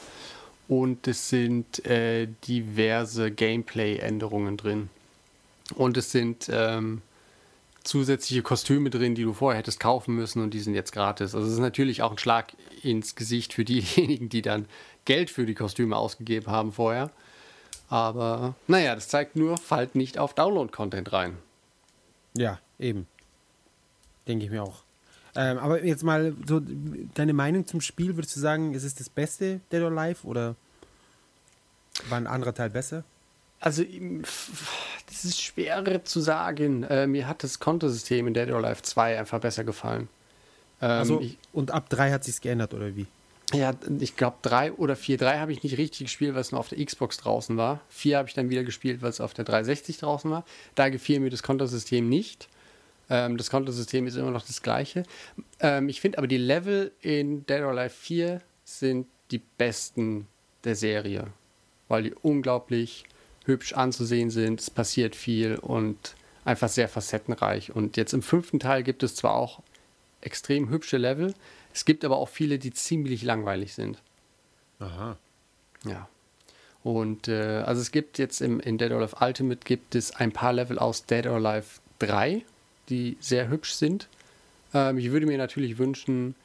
Und 0.67 1.07
es 1.07 1.29
sind 1.29 1.85
äh, 1.85 2.27
diverse 2.47 3.31
Gameplay-Änderungen 3.31 4.57
drin. 4.57 4.89
Und 5.75 5.97
es 5.97 6.11
sind 6.11 6.49
ähm, 6.51 7.01
zusätzliche 7.83 8.41
Kostüme 8.41 8.89
drin, 8.89 9.15
die 9.15 9.23
du 9.23 9.33
vorher 9.33 9.59
hättest 9.59 9.79
kaufen 9.79 10.15
müssen 10.15 10.41
und 10.41 10.53
die 10.53 10.59
sind 10.59 10.73
jetzt 10.73 10.91
gratis. 10.93 11.35
Also 11.35 11.47
es 11.47 11.53
ist 11.53 11.59
natürlich 11.59 12.01
auch 12.01 12.11
ein 12.11 12.17
Schlag 12.17 12.53
ins 12.81 13.15
Gesicht 13.15 13.53
für 13.53 13.65
diejenigen, 13.65 14.29
die 14.29 14.41
dann 14.41 14.67
Geld 15.05 15.29
für 15.29 15.45
die 15.45 15.55
Kostüme 15.55 15.95
ausgegeben 15.95 16.47
haben 16.47 16.71
vorher. 16.71 17.11
Aber 17.89 18.55
naja, 18.67 18.95
das 18.95 19.07
zeigt 19.07 19.35
nur, 19.35 19.57
fallt 19.57 19.95
nicht 19.95 20.17
auf 20.17 20.33
Download-Content 20.33 21.11
rein. 21.13 21.37
Ja, 22.35 22.59
eben. 22.79 23.07
Denke 24.27 24.45
ich 24.45 24.51
mir 24.51 24.63
auch. 24.63 24.83
Ähm, 25.35 25.57
aber 25.57 25.83
jetzt 25.83 26.03
mal 26.03 26.35
so 26.47 26.61
deine 27.15 27.33
Meinung 27.33 27.65
zum 27.65 27.81
Spiel, 27.81 28.15
würdest 28.15 28.35
du 28.35 28.39
sagen, 28.39 28.73
ist 28.73 28.83
es 28.83 28.95
das 28.95 29.09
beste 29.09 29.59
Dead 29.71 29.81
or 29.81 29.91
Alive 29.91 30.25
oder 30.25 30.55
war 32.09 32.17
ein 32.17 32.27
anderer 32.27 32.53
Teil 32.53 32.69
besser? 32.69 33.03
Also 33.63 33.83
das 35.07 35.23
ist 35.23 35.41
schwerer 35.41 36.03
zu 36.03 36.19
sagen. 36.19 36.83
Äh, 36.83 37.07
mir 37.07 37.27
hat 37.29 37.43
das 37.43 37.59
Kontosystem 37.59 38.27
in 38.27 38.33
Dead 38.33 38.49
or 38.49 38.57
Alive 38.57 38.81
2 38.81 39.17
einfach 39.19 39.39
besser 39.39 39.63
gefallen. 39.63 40.09
Ähm, 40.81 40.89
Also, 40.89 41.21
ich, 41.21 41.37
und 41.53 41.71
ab 41.71 41.89
drei 41.89 42.11
hat 42.11 42.25
sich's 42.25 42.41
geändert, 42.41 42.73
oder 42.73 42.95
wie? 42.95 43.07
ja, 43.53 43.71
ich 43.99 44.15
glaube, 44.15 44.37
drei 44.41 44.73
oder 44.73 44.95
vier. 44.95 45.17
Drei 45.17 45.37
habe 45.37 45.51
ich 45.53 45.63
nicht 45.63 45.77
richtig 45.77 46.07
gespielt, 46.07 46.33
weil 46.33 46.41
es 46.41 46.51
nur 46.51 46.59
auf 46.59 46.69
der 46.69 46.83
Xbox 46.83 47.17
draußen 47.17 47.55
war. 47.55 47.79
Vier 47.87 48.17
habe 48.17 48.27
ich 48.27 48.33
dann 48.33 48.49
wieder 48.49 48.63
gespielt, 48.63 49.01
weil 49.01 49.11
es 49.11 49.21
auf 49.21 49.33
der 49.33 49.45
360 49.45 49.99
draußen 49.99 50.29
war. 50.29 50.43
Da 50.75 50.89
gefiel 50.89 51.19
mir 51.19 51.29
das 51.29 51.43
Kontosystem 51.43 52.09
nicht. 52.09 52.49
Ähm, 53.09 53.37
das 53.37 53.49
Kontosystem 53.49 54.07
ist 54.07 54.15
immer 54.15 54.31
noch 54.31 54.45
das 54.45 54.61
gleiche. 54.61 55.03
Ähm, 55.59 55.87
ich 55.87 56.01
finde 56.01 56.17
aber 56.17 56.27
die 56.27 56.37
Level 56.37 56.91
in 57.01 57.45
Dead 57.45 57.61
or 57.61 57.69
Alive 57.77 57.91
4 57.93 58.41
sind 58.65 59.07
die 59.31 59.41
besten 59.57 60.27
der 60.63 60.75
Serie, 60.75 61.27
weil 61.87 62.03
die 62.03 62.13
unglaublich 62.13 63.05
hübsch 63.45 63.73
anzusehen 63.73 64.29
sind. 64.29 64.61
Es 64.61 64.69
passiert 64.69 65.15
viel 65.15 65.55
und 65.55 66.15
einfach 66.45 66.69
sehr 66.69 66.87
facettenreich. 66.87 67.75
Und 67.75 67.97
jetzt 67.97 68.13
im 68.13 68.21
fünften 68.21 68.59
Teil 68.59 68.83
gibt 68.83 69.03
es 69.03 69.15
zwar 69.15 69.35
auch 69.35 69.61
extrem 70.21 70.69
hübsche 70.69 70.97
Level, 70.97 71.33
es 71.73 71.85
gibt 71.85 72.05
aber 72.05 72.17
auch 72.17 72.29
viele, 72.29 72.59
die 72.59 72.71
ziemlich 72.71 73.23
langweilig 73.23 73.73
sind. 73.73 73.97
Aha. 74.79 75.17
Ja. 75.85 76.07
Und 76.83 77.27
äh, 77.27 77.63
also 77.65 77.81
es 77.81 77.91
gibt 77.91 78.19
jetzt 78.19 78.41
im, 78.41 78.59
in 78.59 78.77
Dead 78.77 78.91
or 78.91 78.97
Alive 78.97 79.15
Ultimate 79.19 79.61
gibt 79.63 79.95
es 79.95 80.15
ein 80.15 80.31
paar 80.31 80.53
Level 80.53 80.77
aus 80.77 81.05
Dead 81.05 81.25
or 81.25 81.35
Alive 81.35 81.79
3, 81.99 82.43
die 82.89 83.17
sehr 83.19 83.49
hübsch 83.49 83.73
sind. 83.73 84.07
Ähm, 84.73 84.97
ich 84.97 85.11
würde 85.11 85.25
mir 85.25 85.37
natürlich 85.37 85.77
wünschen, 85.77 86.35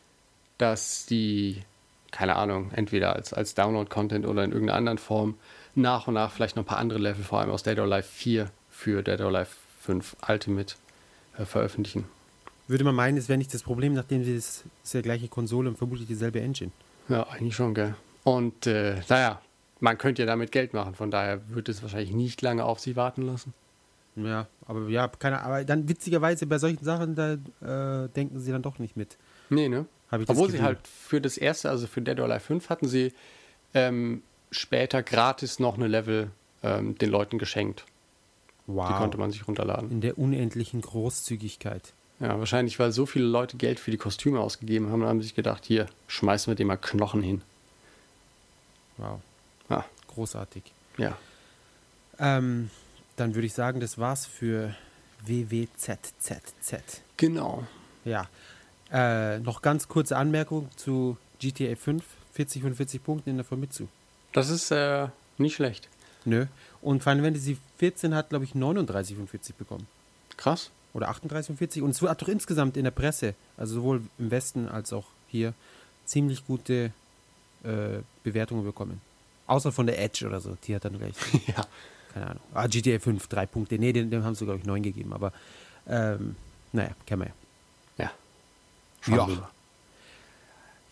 dass 0.57 1.07
die, 1.07 1.63
keine 2.11 2.37
Ahnung, 2.37 2.71
entweder 2.73 3.15
als, 3.15 3.33
als 3.33 3.55
Download-Content 3.55 4.27
oder 4.27 4.45
in 4.45 4.53
irgendeiner 4.53 4.79
anderen 4.79 4.99
Form 4.99 5.35
nach 5.79 6.07
und 6.09 6.15
nach 6.15 6.33
vielleicht 6.33 6.57
noch 6.57 6.65
ein 6.65 6.67
paar 6.67 6.79
andere 6.79 6.99
Level, 6.99 7.25
vor 7.25 7.41
allem 7.41 7.51
aus 7.51 7.63
Dead 7.63 7.79
or 7.79 7.85
Alive 7.85 8.03
4 8.09 8.51
für 8.71 9.03
Dead 9.03 9.21
or 9.21 9.29
Alive 9.29 9.51
5 9.81 10.17
Ultimate 10.29 10.75
äh, 11.39 11.45
veröffentlichen. 11.45 12.05
Würde 12.67 12.85
man 12.85 12.95
meinen, 12.95 13.17
es 13.17 13.29
wäre 13.29 13.39
nicht 13.39 13.55
das 13.55 13.63
Problem, 13.63 13.95
nachdem 13.95 14.25
sie 14.25 14.35
das 14.35 14.65
ist 14.85 14.95
ja 14.95 15.01
gleiche 15.01 15.29
Konsole 15.29 15.71
und 15.71 15.79
vermutlich 15.79 16.07
dieselbe 16.07 16.41
Engine. 16.41 16.71
Ja, 17.09 17.27
eigentlich 17.29 17.57
schon, 17.57 17.73
gell. 17.73 17.95
Und 18.25 18.67
äh, 18.67 19.01
naja, 19.09 19.41
man 19.81 19.97
könnte 19.97 20.23
ja 20.23 20.27
damit 20.27 20.53
Geld 20.53 20.75
machen, 20.75 20.95
von 20.95 21.11
daher 21.11 21.41
wird 21.49 21.69
es 21.69 21.83
wahrscheinlich 21.83 22.13
nicht 22.13 22.43
lange 22.43 22.65
auf 22.65 22.81
sich 22.81 22.97
warten 22.97 23.23
lassen. 23.23 23.55
Ja, 24.17 24.49
aber 24.67 24.89
ja, 24.89 25.09
keine 25.09 25.43
Aber 25.43 25.65
dann 25.65 25.89
witzigerweise 25.89 26.47
bei 26.47 26.59
solchen 26.59 26.85
Sachen, 26.85 27.15
da 27.15 27.35
äh, 28.05 28.09
denken 28.09 28.41
sie 28.41 28.51
dann 28.51 28.63
doch 28.63 28.79
nicht 28.79 28.97
mit. 28.97 29.17
Nee, 29.49 29.69
ne? 29.69 29.87
Hab 30.11 30.21
ich 30.21 30.27
das 30.27 30.37
Obwohl 30.37 30.51
sie 30.51 30.61
halt 30.61 30.81
für 30.87 31.21
das 31.21 31.39
erste, 31.39 31.71
also 31.71 31.87
für 31.87 32.03
Dead 32.03 32.19
or 32.19 32.25
Alive 32.25 32.41
5, 32.41 32.69
hatten 32.69 32.89
sie 32.89 33.13
ähm, 33.75 34.23
später 34.51 35.03
gratis 35.03 35.59
noch 35.59 35.77
eine 35.77 35.87
Level 35.87 36.31
ähm, 36.63 36.97
den 36.99 37.11
Leuten 37.11 37.39
geschenkt. 37.39 37.85
Wow. 38.67 38.89
Die 38.89 38.95
konnte 38.95 39.19
man 39.19 39.31
sich 39.31 39.47
runterladen. 39.49 39.91
In 39.91 40.01
der 40.01 40.19
unendlichen 40.19 40.81
Großzügigkeit. 40.83 41.93
Ja, 42.21 42.39
wahrscheinlich, 42.39 42.79
weil 42.79 42.93
so 42.93 43.07
viele 43.07 43.25
Leute 43.27 43.57
Geld 43.57 43.79
für 43.79 43.91
die 43.91 43.97
Kostüme 43.97 44.41
ausgegeben 44.41 44.91
haben, 44.91 45.05
haben 45.05 45.23
sich 45.23 45.35
gedacht, 45.35 45.65
hier, 45.65 45.87
schmeißen 46.09 46.51
wir 46.51 46.57
dem 46.57 46.67
mal 46.67 46.77
Knochen 46.77 47.23
hin. 47.23 47.43
Wow. 48.97 49.21
Ah, 49.69 49.85
Großartig. 50.09 50.65
ja. 50.97 51.17
Ähm, 52.19 52.71
dann 53.17 53.35
würde 53.35 53.47
ich 53.47 53.55
sagen, 53.55 53.79
das 53.79 53.99
war's 53.99 54.27
für 54.27 54.75
WWZZZ. 55.25 57.03
Genau. 57.17 57.65
Ja. 58.05 58.29
Äh, 58.91 59.39
noch 59.41 59.63
ganz 59.63 59.87
kurze 59.89 60.17
Anmerkung 60.17 60.69
zu 60.77 61.17
GTA 61.39 61.77
5. 61.77 62.05
40 62.33 62.63
von 62.63 62.75
40 62.75 63.03
Punkten 63.03 63.31
in 63.31 63.37
der 63.37 63.45
Famitsu. 63.45 63.89
Das 64.33 64.51
ist 64.51 64.71
äh, 64.71 65.09
nicht 65.39 65.55
schlecht. 65.55 65.89
Nö. 66.25 66.47
Und 66.81 67.03
Final 67.03 67.25
Fantasy 67.25 67.59
14 67.79 68.15
hat, 68.15 68.31
glaube 68.31 68.45
ich, 68.45 68.55
39 68.55 69.17
von 69.17 69.27
40 69.27 69.57
bekommen. 69.57 69.87
Krass. 70.37 70.71
Oder 70.95 71.09
38 71.09 71.47
von 71.47 71.57
40. 71.57 71.83
Und 71.83 71.91
es 71.91 72.03
hat 72.03 72.23
doch 72.23 72.29
insgesamt 72.29 72.77
in 72.77 72.85
der 72.85 72.91
Presse, 72.91 73.35
also 73.57 73.77
sowohl 73.77 74.03
im 74.19 74.31
Westen 74.31 74.69
als 74.69 74.93
auch 74.93 75.07
hier, 75.29 75.55
ziemlich 76.05 76.47
gute 76.47 76.93
äh, 77.65 77.99
Bewertungen 78.23 78.65
bekommen. 78.65 79.01
Außer 79.47 79.73
von 79.73 79.87
der 79.87 80.01
Edge 80.01 80.27
oder 80.27 80.41
so. 80.41 80.57
Die 80.65 80.75
hat 80.75 80.85
dann 80.85 80.99
gleich, 80.99 81.15
ja. 81.47 81.67
keine 82.13 82.27
Ahnung. 82.31 82.43
Ah, 82.55 82.67
GTA 82.67 82.99
5, 82.99 83.27
drei 83.29 83.47
Punkte. 83.47 83.79
Nee, 83.79 83.93
dem, 83.93 84.11
dem 84.11 84.25
haben 84.25 84.35
sie, 84.35 84.45
glaube 84.45 84.61
ich, 84.61 84.67
neun 84.67 84.83
gegeben. 84.83 85.13
Aber, 85.13 85.33
ähm, 85.87 86.37
naja, 86.73 86.91
kennen 87.07 87.23
wir 87.23 87.29
ja. 87.99 88.05
Ja. 88.05 88.11
Ja. 89.07 89.17
Schauen. 89.17 89.43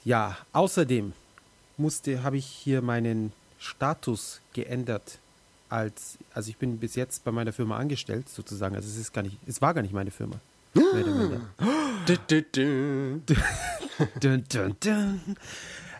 Ja, 0.04 0.36
außerdem 0.52 1.12
musste, 1.78 2.22
habe 2.22 2.36
ich 2.36 2.46
hier 2.46 2.82
meinen 2.82 3.32
Status 3.58 4.40
geändert. 4.52 5.18
Als, 5.68 6.18
also 6.32 6.50
ich 6.50 6.58
bin 6.58 6.78
bis 6.78 6.94
jetzt 6.94 7.24
bei 7.24 7.32
meiner 7.32 7.52
Firma 7.52 7.76
angestellt, 7.76 8.28
sozusagen. 8.28 8.76
Also 8.76 8.88
es 8.88 8.96
ist 8.96 9.12
gar 9.12 9.22
nicht, 9.22 9.38
es 9.46 9.60
war 9.60 9.74
gar 9.74 9.82
nicht 9.82 9.94
meine 9.94 10.10
Firma. 10.10 10.36
Dun. 14.80 15.20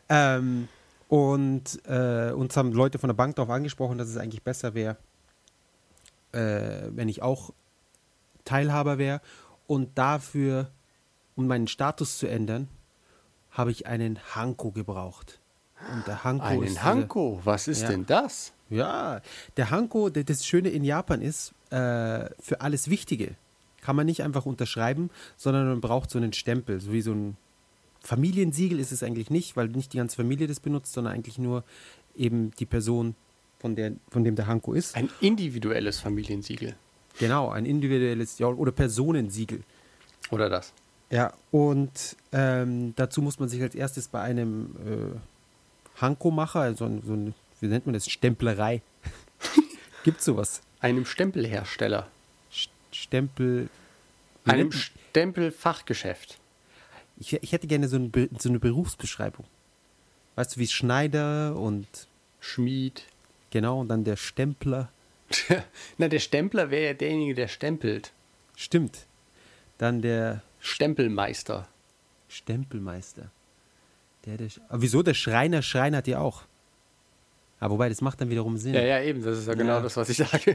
Ähm, 0.09 0.69
und 1.09 1.81
äh, 1.87 2.33
uns 2.33 2.57
haben 2.57 2.73
Leute 2.73 2.99
von 2.99 3.09
der 3.09 3.15
Bank 3.15 3.37
darauf 3.37 3.51
angesprochen, 3.51 3.99
dass 3.99 4.09
es 4.09 4.17
eigentlich 4.17 4.43
besser 4.43 4.75
wäre, 4.75 4.97
äh, 6.33 6.89
wenn 6.91 7.09
ich 7.09 7.23
auch 7.23 7.53
Teilhaber 8.45 8.99
wäre. 8.99 9.21
Und 9.67 9.99
dafür, 9.99 10.71
um 11.35 11.47
meinen 11.47 11.69
Status 11.69 12.19
zu 12.19 12.29
ändern, 12.29 12.69
habe 13.51 13.71
ich 13.71 13.87
einen 13.87 14.19
Hanko 14.35 14.71
gebraucht. 14.71 15.39
Und 15.95 16.07
der 16.07 16.25
Hanko 16.25 16.45
ist 16.45 16.51
Einen 16.53 16.63
dieser- 16.67 16.83
Hanko, 16.85 17.41
was 17.45 17.69
ist 17.69 17.83
Ja. 17.83 17.89
denn 17.89 18.07
das? 18.07 18.53
Ja, 18.71 19.21
der 19.57 19.71
Hanko, 19.71 20.09
das 20.11 20.45
Schöne 20.45 20.71
in 20.71 20.83
Japan 20.85 21.21
ist, 21.23 21.53
äh, 21.71 22.29
für 22.41 22.61
alles 22.61 22.89
Wichtige 22.91 23.35
kann 23.81 23.95
man 23.95 24.07
nicht 24.07 24.23
einfach 24.25 24.47
unterschreiben, 24.47 25.11
sondern 25.37 25.69
man 25.69 25.81
braucht 25.81 26.11
so 26.11 26.19
einen 26.19 26.33
Stempel, 26.33 26.81
so 26.81 26.93
wie 26.93 27.03
so 27.03 27.13
ein 27.13 27.37
Familiensiegel 28.01 28.81
ist 28.81 28.91
es 28.93 29.03
eigentlich 29.03 29.31
nicht, 29.31 29.57
weil 29.57 29.69
nicht 29.69 29.93
die 29.93 29.99
ganze 29.99 30.17
Familie 30.17 30.47
das 30.47 30.61
benutzt, 30.61 30.93
sondern 30.93 31.15
eigentlich 31.15 31.39
nur 31.39 31.63
eben 32.17 32.51
die 32.59 32.67
Person, 32.67 33.15
von, 33.59 33.75
der, 33.77 33.93
von 34.11 34.23
dem 34.25 34.35
der 34.37 34.47
Hanko 34.47 34.73
ist. 34.75 34.97
Ein 34.97 35.09
individuelles 35.21 36.01
Familiensiegel. 36.01 36.75
Genau, 37.19 37.49
ein 37.51 37.65
individuelles 37.67 38.39
ja, 38.39 38.47
oder 38.49 38.73
Personensiegel. 38.73 39.63
Oder 40.31 40.49
das? 40.51 40.73
Ja, 41.11 41.33
und 41.53 42.17
ähm, 42.33 42.93
dazu 42.97 43.23
muss 43.23 43.39
man 43.39 43.49
sich 43.49 43.63
als 43.63 43.75
erstes 43.75 44.09
bei 44.09 44.21
einem 44.21 44.75
äh, 44.85 45.19
Hanko-Macher, 46.01 46.61
also 46.61 46.85
ein- 46.85 47.03
so 47.03 47.13
ein, 47.15 47.35
wie 47.61 47.67
nennt 47.69 47.87
man 47.87 47.95
das, 47.95 48.09
Stemplerei, 48.09 48.83
gibt 50.05 50.21
sowas. 50.23 50.61
Einem 50.81 51.05
Stempelhersteller. 51.07 52.09
St- 52.53 52.69
Stempel. 52.93 53.69
Einem 54.45 54.71
Stempelfachgeschäft. 54.73 56.39
ich, 57.19 57.33
ich 57.43 57.53
hätte 57.53 57.67
gerne 57.67 57.89
so, 57.89 57.97
ein, 57.97 58.11
Be- 58.11 58.29
so 58.39 58.49
eine 58.49 58.59
Berufsbeschreibung. 58.61 59.45
Weißt 60.37 60.57
du, 60.57 60.61
wie 60.61 60.67
Schneider 60.69 61.57
und 61.57 61.87
Schmied. 62.41 63.05
genau, 63.51 63.81
und 63.81 63.89
dann 63.89 64.05
der 64.05 64.17
Stempler. 64.17 64.91
Na, 65.99 66.09
der 66.09 66.21
Stempler 66.21 66.71
wäre 66.71 66.85
ja 66.87 66.95
derjenige, 66.95 67.35
der 67.35 67.49
stempelt. 67.49 68.13
Stimmt. 68.55 69.07
Dann 69.79 70.03
der 70.03 70.43
Stempelmeister. 70.61 71.67
Stempelmeister. 72.29 73.31
Der, 74.27 74.37
der, 74.37 74.49
Sch- 74.51 74.61
aber 74.69 74.83
wieso? 74.83 75.03
Der 75.03 75.15
Schreiner 75.15 75.63
schreinert 75.63 76.07
ja 76.09 76.19
auch. 76.21 76.43
Aber 77.59 77.75
wobei, 77.75 77.89
das 77.89 78.01
macht 78.03 78.21
dann 78.21 78.29
wiederum 78.29 78.57
Sinn. 78.59 78.75
Ja, 78.75 78.83
ja, 78.83 79.01
eben, 79.03 79.23
das 79.23 79.39
ist 79.39 79.47
ja 79.49 79.55
genau 79.55 79.75
Ja. 79.75 79.81
das, 79.81 79.97
was 79.97 80.09
ich 80.11 80.17
sage. 80.19 80.53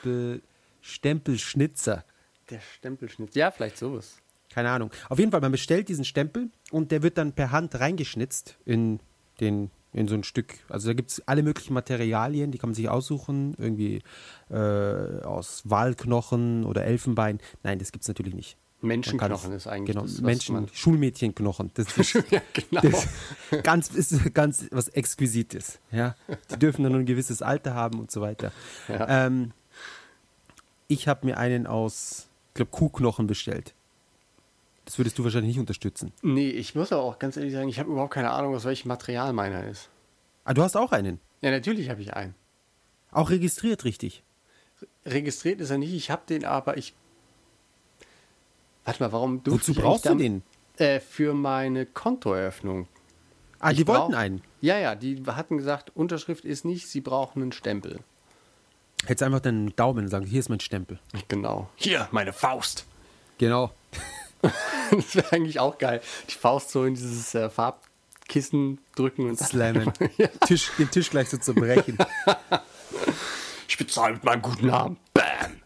Stempel, 0.00 0.42
Stempelschnitzer. 0.80 2.04
der 2.50 2.60
Stempelschnitt. 2.60 3.34
Ja, 3.36 3.50
vielleicht 3.50 3.76
sowas. 3.78 4.16
Keine 4.52 4.70
Ahnung. 4.70 4.90
Auf 5.08 5.18
jeden 5.20 5.30
Fall, 5.30 5.40
man 5.40 5.52
bestellt 5.52 5.88
diesen 5.88 6.04
Stempel 6.04 6.48
und 6.72 6.90
der 6.90 7.02
wird 7.04 7.16
dann 7.18 7.32
per 7.32 7.52
Hand 7.52 7.78
reingeschnitzt 7.78 8.56
in, 8.64 8.98
den, 9.38 9.70
in 9.92 10.08
so 10.08 10.16
ein 10.16 10.24
Stück. 10.24 10.54
Also 10.68 10.88
da 10.88 10.94
gibt 10.94 11.10
es 11.10 11.28
alle 11.28 11.44
möglichen 11.44 11.74
Materialien, 11.74 12.50
die 12.50 12.58
kann 12.58 12.70
man 12.70 12.74
sich 12.74 12.88
aussuchen. 12.88 13.54
Irgendwie 13.58 14.02
äh, 14.50 14.54
aus 14.56 15.62
Walknochen 15.66 16.64
oder 16.64 16.84
Elfenbein. 16.84 17.38
Nein, 17.62 17.78
das 17.78 17.92
gibt 17.92 18.02
es 18.02 18.08
natürlich 18.08 18.34
nicht. 18.34 18.56
Menschenknochen 18.82 19.52
ist 19.52 19.66
eigentlich 19.66 19.94
Genau, 19.94 20.06
das, 20.06 20.20
Menschen. 20.20 20.68
Schulmädchenknochen. 20.72 21.70
Das 21.74 21.96
ist 21.98 22.14
ja, 22.30 22.40
genau. 22.52 22.80
das 22.80 23.08
ganz, 23.62 23.90
ist 23.90 24.34
ganz 24.34 24.66
was 24.70 24.88
Exquisites. 24.88 25.78
Ja? 25.92 26.14
Die 26.50 26.58
dürfen 26.58 26.82
dann 26.82 26.92
nur 26.92 27.00
ein 27.00 27.06
gewisses 27.06 27.42
Alter 27.42 27.74
haben 27.74 27.98
und 28.00 28.10
so 28.10 28.20
weiter. 28.20 28.52
Ja. 28.88 29.26
Ähm, 29.26 29.52
ich 30.88 31.08
habe 31.08 31.26
mir 31.26 31.38
einen 31.38 31.66
aus, 31.66 32.28
ich 32.48 32.54
glaube, 32.54 32.70
Kuhknochen 32.70 33.26
bestellt. 33.26 33.74
Das 34.86 34.98
würdest 34.98 35.18
du 35.18 35.24
wahrscheinlich 35.24 35.50
nicht 35.50 35.60
unterstützen. 35.60 36.12
Nee, 36.22 36.50
ich 36.50 36.74
muss 36.74 36.90
aber 36.90 37.02
auch 37.02 37.18
ganz 37.18 37.36
ehrlich 37.36 37.52
sagen, 37.52 37.68
ich 37.68 37.78
habe 37.78 37.90
überhaupt 37.90 38.12
keine 38.12 38.30
Ahnung, 38.30 38.54
aus 38.56 38.64
welchem 38.64 38.88
Material 38.88 39.32
meiner 39.32 39.64
ist. 39.64 39.88
Ah, 40.44 40.52
du 40.52 40.62
hast 40.62 40.76
auch 40.76 40.90
einen. 40.90 41.20
Ja, 41.42 41.50
natürlich 41.52 41.90
habe 41.90 42.00
ich 42.02 42.14
einen. 42.14 42.34
Auch 43.12 43.30
registriert 43.30 43.84
richtig. 43.84 44.24
Registriert 45.06 45.60
ist 45.60 45.70
er 45.70 45.78
nicht, 45.78 45.92
ich 45.92 46.10
habe 46.10 46.22
den 46.28 46.44
aber, 46.44 46.76
ich... 46.76 46.94
Warte 48.90 49.02
mal, 49.04 49.12
warum 49.12 49.42
durfte 49.44 49.68
Wozu 49.68 49.70
ich 49.72 49.78
brauchst 49.78 50.06
du 50.06 50.14
den? 50.16 50.42
Äh, 50.76 50.98
für 50.98 51.32
meine 51.32 51.86
Kontoeröffnung. 51.86 52.88
Ah, 53.60 53.70
Ich 53.70 53.76
die 53.78 53.86
wollten 53.86 54.14
einen. 54.14 54.42
Ja, 54.60 54.78
ja, 54.78 54.94
die 54.96 55.22
hatten 55.26 55.58
gesagt, 55.58 55.92
Unterschrift 55.94 56.44
ist 56.44 56.64
nicht, 56.64 56.88
sie 56.88 57.00
brauchen 57.00 57.40
einen 57.42 57.52
Stempel. 57.52 58.00
Hättest 59.06 59.22
einfach 59.22 59.40
deinen 59.40 59.74
Daumen 59.76 60.04
und 60.04 60.08
sagen, 60.08 60.26
hier 60.26 60.40
ist 60.40 60.48
mein 60.48 60.60
Stempel. 60.60 60.98
Genau. 61.28 61.70
Hier, 61.76 62.08
meine 62.10 62.32
Faust. 62.32 62.86
Genau. 63.38 63.70
Das 64.90 65.14
wäre 65.14 65.32
eigentlich 65.32 65.60
auch 65.60 65.76
geil. 65.78 66.00
Die 66.30 66.34
Faust 66.34 66.70
so 66.70 66.84
in 66.84 66.94
dieses 66.94 67.32
äh, 67.34 67.48
Farbkissen 67.50 68.80
drücken 68.96 69.28
und 69.28 69.38
Slammen. 69.38 69.92
Tisch, 70.48 70.72
den 70.78 70.90
Tisch 70.90 71.10
gleich 71.10 71.28
so 71.28 71.36
zu 71.36 71.54
brechen. 71.54 71.96
Ich 73.68 73.76
bezahle 73.78 74.14
mit 74.14 74.24
meinem 74.24 74.42
guten 74.42 74.66
Namen. 74.66 74.96
Bam. 75.14 75.59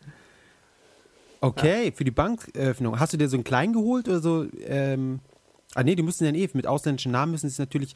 Okay, 1.44 1.92
für 1.94 2.04
die 2.04 2.10
Banköffnung. 2.10 2.98
Hast 2.98 3.12
du 3.12 3.16
dir 3.16 3.28
so 3.28 3.36
einen 3.36 3.44
kleinen 3.44 3.72
geholt 3.72 4.08
oder 4.08 4.20
so? 4.20 4.46
Ähm, 4.66 5.20
ah 5.74 5.82
nee, 5.82 5.94
die 5.94 6.02
müssen 6.02 6.24
dann 6.24 6.34
eh, 6.34 6.48
mit 6.52 6.66
ausländischen 6.66 7.12
Namen 7.12 7.32
müssen 7.32 7.50
sie 7.50 7.60
natürlich 7.60 7.94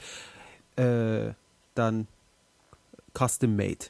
äh, 0.77 1.33
dann 1.75 2.07
custom 3.17 3.57
made. 3.57 3.87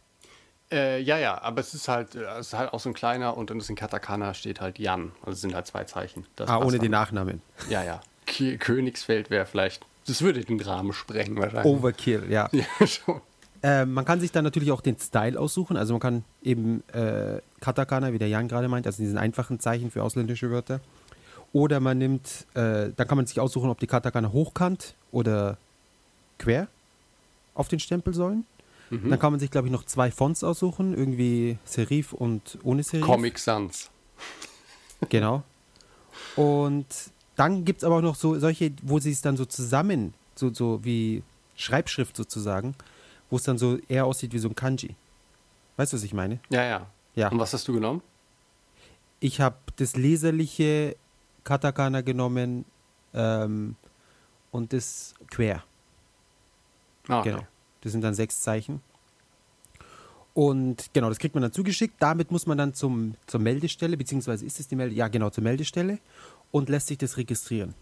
Äh, 0.71 1.01
ja, 1.01 1.19
ja, 1.19 1.41
aber 1.41 1.61
es 1.61 1.75
ist 1.75 1.89
halt, 1.89 2.15
äh, 2.15 2.25
es 2.39 2.49
ist 2.49 2.55
halt 2.55 2.73
auch 2.73 2.81
so 2.81 2.91
ein 2.91 2.95
kleiner 2.95 3.37
und 3.37 3.51
dann 3.51 3.59
ist 3.59 3.71
in 3.71 3.77
Katakana 3.77 4.35
steht 4.35 4.61
halt 4.61 4.79
Jan. 4.79 5.13
Also 5.23 5.33
es 5.33 5.41
sind 5.41 5.55
halt 5.55 5.67
zwei 5.67 5.85
Zeichen. 5.85 6.27
Das 6.37 6.49
Ah, 6.49 6.59
ohne 6.59 6.73
dann. 6.73 6.81
den 6.81 6.91
Nachnamen. 6.91 7.43
Ja, 7.71 7.83
ja. 7.83 8.01
K 8.27 8.59
Königsfeld 8.59 9.31
wäre 9.31 9.47
vielleicht, 9.47 9.87
das 10.07 10.21
würde 10.23 10.45
den 10.45 10.61
Rahmen 10.61 10.93
sprengen 10.93 11.37
wahrscheinlich. 11.39 11.73
Overkill, 11.73 12.27
ja. 12.31 12.49
Ja, 12.53 12.87
schon. 12.87 13.21
Äh, 13.63 13.85
man 13.87 14.05
kann 14.05 14.21
sich 14.21 14.33
dann 14.33 14.45
natürlich 14.45 14.71
auch 14.71 14.81
den 14.81 14.99
Style 14.99 15.39
aussuchen. 15.39 15.77
Also 15.77 15.95
man 15.95 16.01
kann 16.01 16.25
eben 16.43 16.83
äh, 16.93 17.41
Katakana, 17.61 18.13
wie 18.13 18.19
der 18.19 18.29
Jan 18.29 18.49
gerade 18.49 18.69
meint, 18.69 18.87
also 18.87 19.03
diesen 19.03 19.19
einfachen 19.19 19.61
Zeichen 19.61 19.91
für 19.91 20.03
ausländische 20.03 20.51
Wörter. 20.51 20.81
Oder 21.53 21.81
man 21.81 21.99
nimmt, 21.99 22.47
äh, 22.55 22.91
da 22.95 23.05
kann 23.05 23.17
man 23.17 23.27
sich 23.27 23.41
aussuchen, 23.41 23.71
ob 23.71 23.81
die 23.81 23.87
Katakana 23.87 24.33
hochkant 24.33 24.95
oder 25.13 25.57
quer 26.39 26.69
auf 27.55 27.69
den 27.69 27.81
Stempel 27.81 28.15
sollen. 28.15 28.45
Dann 28.91 29.19
kann 29.19 29.33
man 29.33 29.41
sich, 29.41 29.51
glaube 29.51 29.69
ich, 29.69 29.73
noch 29.73 29.85
zwei 29.85 30.11
Fonts 30.11 30.43
aussuchen, 30.43 30.97
irgendwie 30.97 31.59
Serif 31.65 32.15
und 32.15 32.59
ohne 32.63 32.83
Serif. 32.83 33.05
Comic 33.05 33.39
Sans. 33.39 33.91
Genau. 35.11 35.45
Und 36.35 36.87
dann 37.37 37.65
gibt 37.65 37.79
es 37.79 37.85
aber 37.85 37.99
auch 37.99 38.03
noch 38.03 38.17
so 38.17 38.37
solche, 38.41 38.73
wo 38.83 38.99
sie 38.99 39.13
es 39.13 39.21
dann 39.21 39.37
so 39.37 39.45
zusammen, 39.45 40.13
so, 40.35 40.53
so 40.53 40.81
wie 40.83 41.23
Schreibschrift 41.55 42.17
sozusagen, 42.17 42.75
wo 43.31 43.37
es 43.37 43.43
dann 43.43 43.59
so 43.59 43.79
eher 43.89 44.07
aussieht 44.07 44.33
wie 44.33 44.39
so 44.39 44.49
ein 44.49 44.55
Kanji. 44.55 44.95
Weißt 45.77 45.93
du, 45.93 45.97
was 45.97 46.05
ich 46.05 46.15
meine? 46.15 46.41
Ja, 46.51 46.65
ja. 46.65 46.87
Ja. 47.15 47.29
Und 47.29 47.39
was 47.39 47.53
hast 47.53 47.67
du 47.69 47.73
genommen? 47.73 48.03
Ich 49.21 49.41
habe 49.41 49.57
das 49.77 49.97
leserliche 49.97 50.97
Katakana 51.45 52.03
genommen 52.03 52.65
ähm, 53.15 53.77
und 54.51 54.73
das 54.73 55.15
quer. 55.31 55.65
Ah, 57.09 57.21
okay. 57.21 57.31
Genau. 57.31 57.47
Das 57.81 57.93
sind 57.93 58.03
dann 58.03 58.15
sechs 58.15 58.41
Zeichen. 58.41 58.81
Und 60.35 60.91
genau, 60.93 61.09
das 61.09 61.19
kriegt 61.19 61.35
man 61.35 61.43
dann 61.43 61.53
zugeschickt. 61.53 61.97
Damit 61.99 62.31
muss 62.31 62.47
man 62.47 62.59
dann 62.59 62.75
zum, 62.75 63.17
zur 63.27 63.41
Meldestelle, 63.41 63.97
beziehungsweise 63.97 64.47
ist 64.47 64.61
es 64.61 64.69
die 64.69 64.77
Meldestelle? 64.77 64.99
Ja, 64.99 65.09
genau, 65.09 65.31
zur 65.31 65.43
Meldestelle 65.43 65.99
und 66.53 66.69
lässt 66.69 66.87
sich 66.87 66.99
das 66.99 67.17
registrieren. 67.17 67.75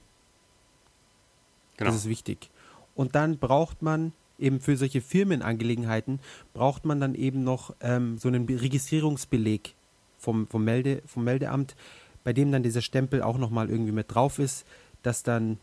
Genau. 1.76 1.90
Das 1.90 2.00
ist 2.00 2.09
wichtig. 2.09 2.50
Und 2.94 3.14
dann 3.14 3.37
braucht 3.38 3.82
man 3.82 4.12
eben 4.38 4.61
für 4.61 4.77
solche 4.77 5.01
Firmenangelegenheiten, 5.01 6.20
braucht 6.53 6.85
man 6.85 7.01
dann 7.01 7.14
eben 7.14 7.44
noch 7.44 7.75
ähm, 7.81 8.18
so 8.18 8.29
einen 8.29 8.46
Be- 8.46 8.61
Registrierungsbeleg 8.61 9.75
vom, 10.18 10.46
vom, 10.46 10.64
Melde, 10.64 11.03
vom 11.07 11.25
Meldeamt, 11.25 11.75
bei 12.25 12.33
dem 12.33 12.53
dann 12.53 12.62
dieser 12.62 12.83
Stempel 12.83 13.22
auch 13.22 13.38
nochmal 13.38 13.70
irgendwie 13.70 13.92
mit 13.92 14.14
drauf 14.14 14.38
ist, 14.38 14.66
dass 15.03 15.22
dann, 15.22 15.59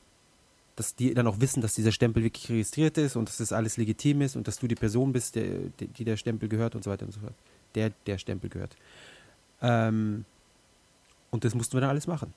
dass 0.76 0.96
die 0.96 1.14
dann 1.14 1.28
auch 1.28 1.40
wissen, 1.40 1.62
dass 1.62 1.74
dieser 1.74 1.92
Stempel 1.92 2.24
wirklich 2.24 2.50
registriert 2.50 2.98
ist 2.98 3.16
und 3.16 3.28
dass 3.28 3.38
das 3.38 3.52
alles 3.52 3.78
legitim 3.78 4.22
ist 4.22 4.36
und 4.36 4.48
dass 4.48 4.60
du 4.60 4.68
die 4.68 4.76
Person 4.76 5.12
bist, 5.12 5.36
der, 5.36 5.46
die, 5.80 5.88
die 5.88 6.06
der 6.06 6.18
Stempel 6.18 6.50
gehört 6.50 6.76
und 6.76 6.84
so 6.84 6.92
weiter 6.92 7.06
und 7.06 7.12
so 7.12 7.20
fort. 7.20 7.34
Der, 7.76 7.92
der 8.06 8.18
Stempel 8.18 8.50
gehört. 8.50 8.76
Ähm, 9.62 10.26
und 11.32 11.44
das 11.44 11.54
mussten 11.56 11.74
wir 11.74 11.82
dann 11.82 11.90
alles 11.90 12.08
machen. 12.08 12.34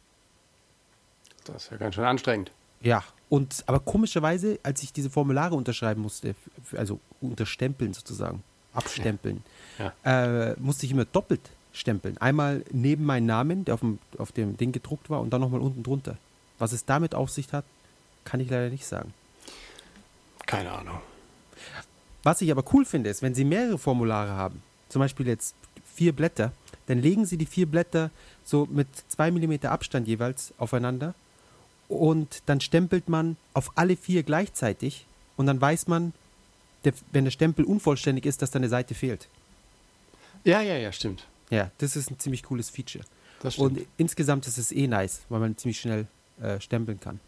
Das 1.44 1.64
ist 1.64 1.70
ja 1.70 1.76
ganz 1.76 1.94
schön 1.94 2.04
anstrengend. 2.04 2.50
Ja, 2.82 3.02
und 3.28 3.64
aber 3.66 3.80
komischerweise, 3.80 4.58
als 4.62 4.82
ich 4.82 4.92
diese 4.92 5.10
Formulare 5.10 5.54
unterschreiben 5.54 6.02
musste, 6.02 6.34
also 6.76 7.00
unterstempeln 7.20 7.92
sozusagen, 7.94 8.42
abstempeln, 8.72 9.42
Ja. 9.78 9.92
äh, 10.50 10.54
musste 10.60 10.86
ich 10.86 10.92
immer 10.92 11.04
doppelt 11.06 11.40
stempeln. 11.72 12.16
Einmal 12.18 12.64
neben 12.70 13.04
meinen 13.04 13.26
Namen, 13.26 13.64
der 13.64 13.74
auf 13.74 13.80
dem, 13.80 13.98
auf 14.18 14.32
dem 14.32 14.56
Ding 14.56 14.72
gedruckt 14.72 15.10
war, 15.10 15.20
und 15.20 15.30
dann 15.30 15.40
nochmal 15.40 15.60
unten 15.60 15.82
drunter. 15.82 16.16
Was 16.58 16.72
es 16.72 16.84
damit 16.84 17.14
auf 17.14 17.30
sich 17.30 17.52
hat, 17.52 17.64
kann 18.24 18.40
ich 18.40 18.48
leider 18.48 18.70
nicht 18.70 18.86
sagen. 18.86 19.12
Keine 20.46 20.72
Ahnung. 20.72 21.00
Was 22.22 22.40
ich 22.40 22.50
aber 22.50 22.64
cool 22.72 22.84
finde, 22.84 23.10
ist, 23.10 23.22
wenn 23.22 23.34
Sie 23.34 23.44
mehrere 23.44 23.78
Formulare 23.78 24.30
haben, 24.32 24.62
zum 24.88 25.00
Beispiel 25.00 25.26
jetzt 25.26 25.54
vier 25.94 26.12
Blätter, 26.14 26.52
dann 26.86 27.00
legen 27.00 27.26
Sie 27.26 27.36
die 27.36 27.46
vier 27.46 27.66
Blätter 27.66 28.10
so 28.44 28.66
mit 28.70 28.88
zwei 29.08 29.30
Millimeter 29.30 29.70
Abstand 29.72 30.06
jeweils 30.08 30.52
aufeinander 30.58 31.14
und 31.88 32.42
dann 32.46 32.60
stempelt 32.60 33.08
man 33.08 33.36
auf 33.54 33.72
alle 33.76 33.96
vier 33.96 34.22
gleichzeitig 34.22 35.06
und 35.36 35.46
dann 35.46 35.60
weiß 35.60 35.88
man, 35.88 36.12
der, 36.84 36.92
wenn 37.12 37.24
der 37.24 37.30
Stempel 37.30 37.64
unvollständig 37.64 38.26
ist, 38.26 38.42
dass 38.42 38.50
dann 38.50 38.60
eine 38.60 38.68
Seite 38.68 38.94
fehlt. 38.94 39.28
Ja, 40.44 40.60
ja, 40.60 40.76
ja, 40.76 40.92
stimmt. 40.92 41.26
Ja, 41.50 41.70
das 41.78 41.96
ist 41.96 42.10
ein 42.10 42.18
ziemlich 42.18 42.42
cooles 42.42 42.70
Feature. 42.70 43.04
Das 43.40 43.54
stimmt. 43.54 43.78
Und 43.78 43.86
insgesamt 43.96 44.46
ist 44.46 44.58
es 44.58 44.72
eh 44.72 44.86
nice, 44.86 45.22
weil 45.28 45.40
man 45.40 45.56
ziemlich 45.56 45.80
schnell 45.80 46.06
äh, 46.40 46.60
stempeln 46.60 47.00
kann. 47.00 47.20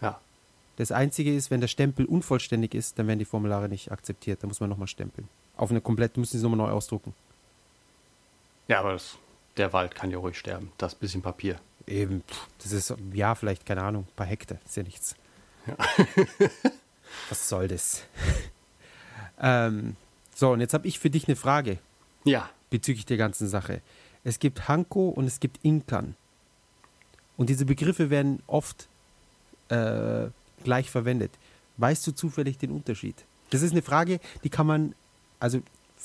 ja. 0.00 0.20
Das 0.76 0.92
Einzige 0.92 1.34
ist, 1.34 1.50
wenn 1.50 1.62
der 1.62 1.68
Stempel 1.68 2.04
unvollständig 2.04 2.74
ist, 2.74 2.98
dann 2.98 3.06
werden 3.06 3.18
die 3.18 3.24
Formulare 3.24 3.66
nicht 3.66 3.90
akzeptiert. 3.90 4.42
Da 4.42 4.46
muss 4.46 4.60
man 4.60 4.68
nochmal 4.68 4.88
stempeln. 4.88 5.26
Auf 5.56 5.70
eine 5.70 5.80
komplett, 5.80 6.18
müssen 6.18 6.36
sie 6.36 6.42
nochmal 6.42 6.68
neu 6.68 6.70
ausdrucken. 6.70 7.14
Ja, 8.68 8.80
aber 8.80 8.92
das, 8.92 9.16
der 9.56 9.72
Wald 9.72 9.94
kann 9.94 10.10
ja 10.10 10.18
ruhig 10.18 10.38
sterben. 10.38 10.70
Das 10.76 10.94
bisschen 10.94 11.22
Papier. 11.22 11.58
Eben, 11.86 12.24
das 12.62 12.72
ist, 12.72 12.92
ja, 13.12 13.34
vielleicht, 13.34 13.64
keine 13.64 13.82
Ahnung, 13.82 14.04
ein 14.04 14.16
paar 14.16 14.26
Hektar, 14.26 14.58
ist 14.64 14.76
ja 14.76 14.82
nichts. 14.82 15.14
Was 17.28 17.48
soll 17.48 17.68
das? 17.68 18.02
ähm, 19.40 19.96
so, 20.34 20.50
und 20.52 20.60
jetzt 20.60 20.74
habe 20.74 20.86
ich 20.86 20.98
für 20.98 21.10
dich 21.10 21.28
eine 21.28 21.36
Frage 21.36 21.78
Ja. 22.24 22.50
bezüglich 22.70 23.06
der 23.06 23.16
ganzen 23.16 23.48
Sache. 23.48 23.80
Es 24.24 24.38
gibt 24.38 24.68
Hanko 24.68 25.08
und 25.08 25.26
es 25.26 25.38
gibt 25.40 25.58
Inkan. 25.64 26.16
Und 27.36 27.48
diese 27.48 27.64
Begriffe 27.64 28.10
werden 28.10 28.42
oft 28.46 28.88
äh, 29.68 30.26
gleich 30.64 30.90
verwendet. 30.90 31.30
Weißt 31.76 32.06
du 32.06 32.12
zufällig 32.12 32.58
den 32.58 32.70
Unterschied? 32.70 33.14
Das 33.50 33.62
ist 33.62 33.72
eine 33.72 33.82
Frage, 33.82 34.18
die 34.42 34.48
kann 34.50 34.66
man, 34.66 34.94
also 35.38 35.62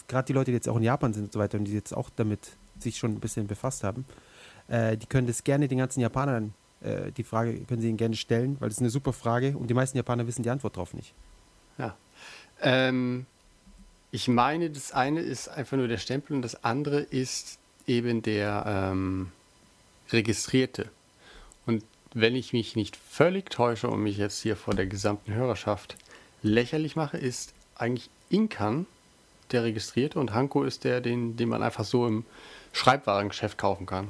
gerade 0.08 0.28
die 0.28 0.34
Leute, 0.34 0.52
die 0.52 0.56
jetzt 0.56 0.70
auch 0.70 0.78
in 0.78 0.84
Japan 0.84 1.13
sind 1.13 1.26
und 1.26 1.34
so 1.34 1.39
weiter 1.39 1.58
und 1.58 1.65
die 1.65 1.74
jetzt 1.74 1.94
auch 1.96 2.10
damit 2.15 2.39
sich 2.80 2.98
schon 2.98 3.12
ein 3.13 3.20
bisschen 3.20 3.48
befasst 3.48 3.84
haben, 3.84 4.06
äh, 4.67 4.97
die 4.97 5.06
können 5.06 5.28
das 5.28 5.43
gerne 5.43 5.67
den 5.67 5.78
ganzen 5.78 6.02
Japanern, 6.02 6.54
äh, 6.82 7.12
die 7.12 7.24
Frage 7.24 7.60
können 7.62 7.82
sie 7.82 7.89
ihnen 7.89 7.97
gerne 7.97 8.15
stellen, 8.15 8.58
weil 8.60 8.69
das 8.69 8.78
ist 8.78 8.82
eine 8.82 8.89
super 8.89 9.13
Frage 9.13 9.58
und 9.58 9.67
die 9.67 9.74
meisten 9.74 9.97
Japaner 9.97 10.28
wissen 10.28 10.43
die 10.43 10.50
Antwort 10.50 10.78
drauf 10.78 10.93
nicht. 10.93 11.13
Ja. 11.78 11.95
Ähm, 12.62 13.26
ich 14.12 14.28
meine, 14.28 14.69
das 14.69 14.91
eine 14.91 15.21
ist 15.21 15.47
einfach 15.47 15.78
nur 15.78 15.88
der 15.88 15.97
Stempel 15.97 16.36
und 16.36 16.41
das 16.41 16.63
andere 16.63 17.00
ist 17.00 17.60
eben 17.88 18.21
der 18.21 18.63
ähm, 18.67 19.32
Registrierte. 20.12 20.89
Und 21.65 21.84
wenn 22.13 22.36
ich 22.36 22.54
mich 22.54 22.76
nicht 22.76 22.97
völlig 22.97 23.50
täusche 23.50 23.88
und 23.88 24.04
mich 24.04 24.17
jetzt 24.17 24.41
hier 24.41 24.56
vor 24.56 24.74
der 24.74 24.86
gesamten 24.86 25.34
Hörerschaft 25.34 25.95
lächerlich 26.43 26.95
mache, 26.95 27.17
ist 27.17 27.54
eigentlich 27.76 28.10
Inkan 28.30 28.86
der 29.52 29.63
Registrierte 29.63 30.19
und 30.19 30.34
Hanko 30.34 30.63
ist 30.63 30.84
der, 30.84 31.02
den, 31.02 31.38
den 31.38 31.50
man 31.50 31.63
einfach 31.63 31.86
so 31.86 32.08
im 32.08 32.26
Schreibwarengeschäft 32.74 33.58
kaufen 33.58 33.86
kann. 33.86 34.10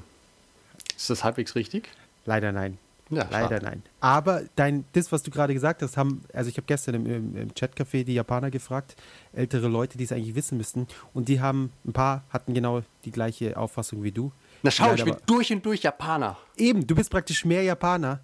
Ist 1.01 1.09
das 1.09 1.23
halbwegs 1.23 1.55
richtig? 1.55 1.89
Leider 2.25 2.51
nein. 2.51 2.77
Ja, 3.09 3.27
Leider 3.29 3.55
schade. 3.57 3.65
nein. 3.65 3.83
Aber 3.99 4.43
dein, 4.55 4.85
das, 4.93 5.11
was 5.11 5.21
du 5.21 5.31
gerade 5.31 5.53
gesagt 5.53 5.81
hast, 5.81 5.97
haben, 5.97 6.23
also 6.31 6.49
ich 6.49 6.55
habe 6.55 6.65
gestern 6.67 6.95
im, 6.95 7.05
im, 7.05 7.35
im 7.35 7.49
Chatcafé 7.51 8.05
die 8.05 8.13
Japaner 8.13 8.49
gefragt, 8.51 8.95
ältere 9.33 9.67
Leute, 9.67 9.97
die 9.97 10.05
es 10.05 10.13
eigentlich 10.13 10.35
wissen 10.35 10.57
müssten, 10.57 10.87
und 11.13 11.27
die 11.27 11.41
haben, 11.41 11.73
ein 11.85 11.91
paar 11.91 12.23
hatten 12.29 12.53
genau 12.53 12.83
die 13.03 13.11
gleiche 13.11 13.57
Auffassung 13.57 14.01
wie 14.03 14.11
du. 14.13 14.31
Na 14.63 14.71
schau, 14.71 14.89
Die 14.93 14.99
ich 14.99 15.03
bin 15.03 15.13
aber- 15.15 15.23
durch 15.25 15.51
und 15.51 15.65
durch 15.65 15.81
Japaner. 15.83 16.37
Eben, 16.55 16.87
du 16.87 16.95
bist 16.95 17.09
praktisch 17.09 17.43
mehr 17.43 17.63
Japaner, 17.63 18.21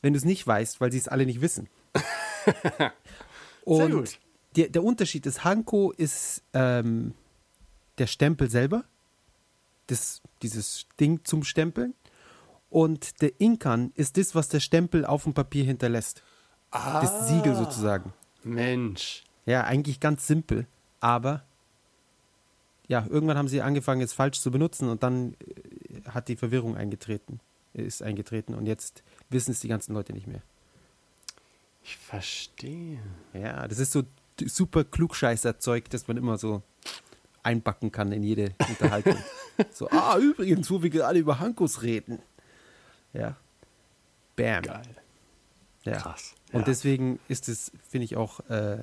wenn 0.00 0.14
du 0.14 0.18
es 0.18 0.24
nicht 0.24 0.46
weißt, 0.46 0.80
weil 0.80 0.90
sie 0.90 0.98
es 0.98 1.08
alle 1.08 1.26
nicht 1.26 1.42
wissen. 1.42 1.68
und 3.64 3.90
gut. 3.90 4.18
Der, 4.56 4.68
der 4.68 4.84
Unterschied 4.84 5.26
ist, 5.26 5.44
Hanko 5.44 5.90
ist 5.90 6.42
ähm, 6.52 7.12
der 7.98 8.06
Stempel 8.06 8.48
selber, 8.48 8.84
das, 9.88 10.22
dieses 10.42 10.86
Ding 10.98 11.24
zum 11.24 11.44
Stempeln. 11.44 11.92
Und 12.74 13.22
der 13.22 13.40
Inkan 13.40 13.92
ist 13.94 14.16
das, 14.16 14.34
was 14.34 14.48
der 14.48 14.58
Stempel 14.58 15.06
auf 15.06 15.22
dem 15.22 15.32
Papier 15.32 15.62
hinterlässt. 15.62 16.24
Das 16.72 17.28
Siegel 17.28 17.54
sozusagen. 17.54 18.12
Mensch. 18.42 19.22
Ja, 19.46 19.62
eigentlich 19.62 20.00
ganz 20.00 20.26
simpel, 20.26 20.66
aber 20.98 21.44
ja, 22.88 23.06
irgendwann 23.08 23.38
haben 23.38 23.46
sie 23.46 23.62
angefangen, 23.62 24.00
es 24.00 24.12
falsch 24.12 24.40
zu 24.40 24.50
benutzen 24.50 24.88
und 24.88 25.04
dann 25.04 25.34
äh, 25.34 26.10
hat 26.10 26.26
die 26.26 26.34
Verwirrung 26.34 26.76
eingetreten, 26.76 27.38
ist 27.74 28.02
eingetreten 28.02 28.56
und 28.56 28.66
jetzt 28.66 29.04
wissen 29.30 29.52
es 29.52 29.60
die 29.60 29.68
ganzen 29.68 29.94
Leute 29.94 30.12
nicht 30.12 30.26
mehr. 30.26 30.42
Ich 31.84 31.96
verstehe. 31.96 32.98
Ja, 33.34 33.68
das 33.68 33.78
ist 33.78 33.92
so 33.92 34.02
super 34.44 34.82
Klugscheißerzeug, 34.82 35.90
das 35.90 36.08
man 36.08 36.16
immer 36.16 36.38
so 36.38 36.60
einbacken 37.44 37.92
kann 37.92 38.10
in 38.10 38.24
jede 38.24 38.52
Unterhaltung. 38.68 39.16
so, 39.70 39.88
ah, 39.90 40.18
übrigens, 40.18 40.68
wo 40.72 40.82
wir 40.82 40.90
gerade 40.90 41.20
über 41.20 41.38
Hankos 41.38 41.82
reden. 41.82 42.18
Ja. 43.14 43.36
Bam. 44.36 44.62
Geil. 44.62 44.82
Ja. 45.84 45.96
Krass. 45.98 46.34
Und 46.52 46.60
Ja. 46.60 46.64
deswegen 46.66 47.18
ist 47.28 47.48
es, 47.48 47.72
finde 47.88 48.04
ich, 48.06 48.16
auch 48.16 48.40
äh, 48.50 48.78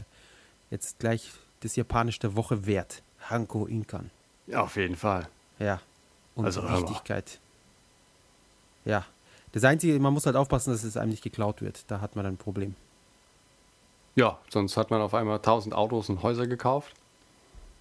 jetzt 0.69 0.99
gleich 0.99 1.31
das 1.61 1.75
Japanisch 1.75 2.19
der 2.19 2.35
Woche 2.35 2.65
wert. 2.65 3.03
Hanko 3.29 3.65
Inkan. 3.67 4.09
Ja, 4.47 4.61
auf 4.61 4.75
jeden 4.77 4.95
Fall. 4.95 5.27
Ja. 5.59 5.79
Und 6.35 6.45
Also. 6.45 6.63
Wichtigkeit. 6.67 7.39
Ja. 8.85 9.05
Das 9.51 9.63
Einzige, 9.63 9.99
man 9.99 10.13
muss 10.13 10.25
halt 10.25 10.35
aufpassen, 10.35 10.71
dass 10.71 10.83
es 10.83 10.95
einem 10.97 11.11
nicht 11.11 11.23
geklaut 11.23 11.61
wird. 11.61 11.83
Da 11.87 11.99
hat 12.01 12.15
man 12.15 12.25
ein 12.25 12.37
Problem. 12.37 12.75
Ja, 14.15 14.39
sonst 14.49 14.77
hat 14.77 14.91
man 14.91 15.01
auf 15.01 15.13
einmal 15.13 15.37
1000 15.37 15.73
Autos 15.75 16.09
und 16.09 16.21
Häuser 16.23 16.47
gekauft. 16.47 16.93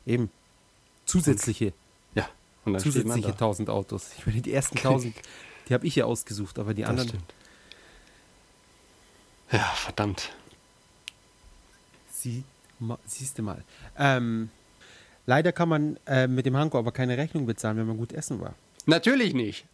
Eben. 0.06 0.30
Zusätzliche, 1.04 1.72
Ja, 2.14 2.28
und 2.64 2.74
dann 2.74 2.82
zusätzliche 2.82 3.28
da. 3.28 3.32
1000 3.34 3.68
Autos. 3.70 4.10
Ich 4.18 4.26
meine, 4.26 4.40
die 4.40 4.52
ersten 4.52 4.76
1000, 4.78 5.14
die 5.70 5.74
habe 5.74 5.86
ich 5.86 5.94
ja 5.94 6.04
ausgesucht, 6.04 6.58
aber 6.58 6.74
die 6.74 6.82
Das 6.82 6.90
anderen, 6.90 7.08
stimmt. 7.10 7.32
Ja, 9.52 9.64
verdammt. 9.76 10.30
sie, 12.10 12.42
ma, 12.80 12.98
siehst 13.06 13.38
du 13.38 13.42
mal. 13.42 13.62
Ähm, 13.96 14.50
leider 15.26 15.52
kann 15.52 15.68
man 15.68 15.96
äh, 16.06 16.26
mit 16.26 16.44
dem 16.44 16.56
Hanko 16.56 16.76
aber 16.78 16.90
keine 16.92 17.16
Rechnung 17.16 17.46
bezahlen, 17.46 17.76
wenn 17.76 17.86
man 17.86 17.96
gut 17.96 18.12
essen 18.12 18.40
war. 18.40 18.54
Natürlich 18.86 19.32
nicht. 19.32 19.64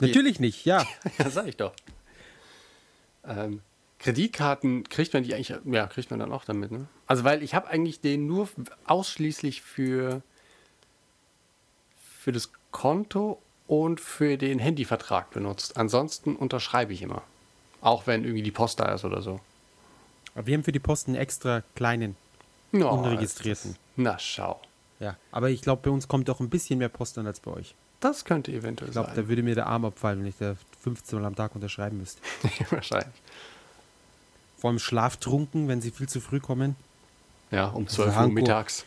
Natürlich 0.00 0.40
nicht, 0.40 0.64
ja. 0.64 0.84
Ja, 1.18 1.30
sag 1.30 1.46
ich 1.46 1.56
doch. 1.56 1.72
Ähm, 3.24 3.60
Kreditkarten 4.00 4.88
kriegt 4.88 5.12
man 5.12 5.22
die 5.22 5.34
eigentlich, 5.34 5.54
ja, 5.66 5.86
kriegt 5.86 6.10
man 6.10 6.18
dann 6.18 6.32
auch 6.32 6.44
damit, 6.44 6.72
ne? 6.72 6.88
Also, 7.06 7.22
weil 7.22 7.42
ich 7.42 7.54
habe 7.54 7.68
eigentlich 7.68 8.00
den 8.00 8.26
nur 8.26 8.48
ausschließlich 8.86 9.62
für, 9.62 10.22
für 12.18 12.32
das 12.32 12.50
Konto 12.70 13.40
und 13.70 14.00
für 14.00 14.36
den 14.36 14.58
Handyvertrag 14.58 15.30
benutzt. 15.30 15.76
Ansonsten 15.76 16.34
unterschreibe 16.34 16.92
ich 16.92 17.02
immer. 17.02 17.22
Auch 17.80 18.08
wenn 18.08 18.24
irgendwie 18.24 18.42
die 18.42 18.50
Post 18.50 18.80
da 18.80 18.86
ist 18.92 19.04
oder 19.04 19.22
so. 19.22 19.38
Aber 20.34 20.46
wir 20.48 20.54
haben 20.56 20.64
für 20.64 20.72
die 20.72 20.80
Posten 20.80 21.14
extra 21.14 21.62
kleinen. 21.76 22.16
Ja, 22.72 22.86
Unregistrierten. 22.86 23.76
Na, 23.94 24.18
schau. 24.18 24.60
Ja. 24.98 25.16
Aber 25.30 25.50
ich 25.50 25.62
glaube, 25.62 25.82
bei 25.84 25.90
uns 25.90 26.08
kommt 26.08 26.28
doch 26.28 26.40
ein 26.40 26.50
bisschen 26.50 26.80
mehr 26.80 26.88
Post 26.88 27.16
an 27.18 27.28
als 27.28 27.38
bei 27.38 27.52
euch. 27.52 27.74
Das 28.00 28.24
könnte 28.24 28.50
eventuell 28.50 28.88
Ich 28.88 28.92
glaube, 28.92 29.08
sein. 29.08 29.16
da 29.16 29.28
würde 29.28 29.42
mir 29.44 29.54
der 29.54 29.66
Arm 29.68 29.84
abfallen, 29.84 30.18
wenn 30.20 30.26
ich 30.26 30.36
da 30.38 30.56
15 30.82 31.20
Mal 31.20 31.26
am 31.26 31.36
Tag 31.36 31.54
unterschreiben 31.54 31.98
müsste. 31.98 32.20
Wahrscheinlich. 32.70 33.14
Vor 34.58 34.70
allem 34.70 34.78
schlaftrunken, 34.80 35.68
wenn 35.68 35.80
sie 35.80 35.92
viel 35.92 36.08
zu 36.08 36.20
früh 36.20 36.40
kommen. 36.40 36.74
Ja, 37.52 37.66
um 37.68 37.86
12 37.86 38.08
Uhr 38.08 38.16
Hanko. 38.16 38.32
mittags. 38.34 38.84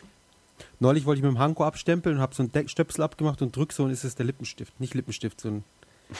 Neulich 0.80 1.04
wollte 1.04 1.18
ich 1.18 1.22
mit 1.22 1.32
dem 1.32 1.38
Hanko 1.38 1.64
abstempeln 1.64 2.16
und 2.16 2.22
habe 2.22 2.34
so 2.34 2.42
einen 2.42 2.52
De 2.52 2.68
Stöpsel 2.68 3.02
abgemacht 3.02 3.42
und 3.42 3.54
drück 3.54 3.72
so 3.72 3.84
und 3.84 3.90
ist 3.90 4.04
es 4.04 4.14
der 4.14 4.26
Lippenstift. 4.26 4.78
Nicht 4.80 4.94
Lippenstift, 4.94 5.40
so 5.40 5.48
ein 5.48 5.64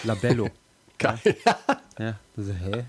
Labello. 0.05 0.51
Geil. 0.99 1.19
ja. 1.99 2.19
So, 2.37 2.53
hä? 2.53 2.85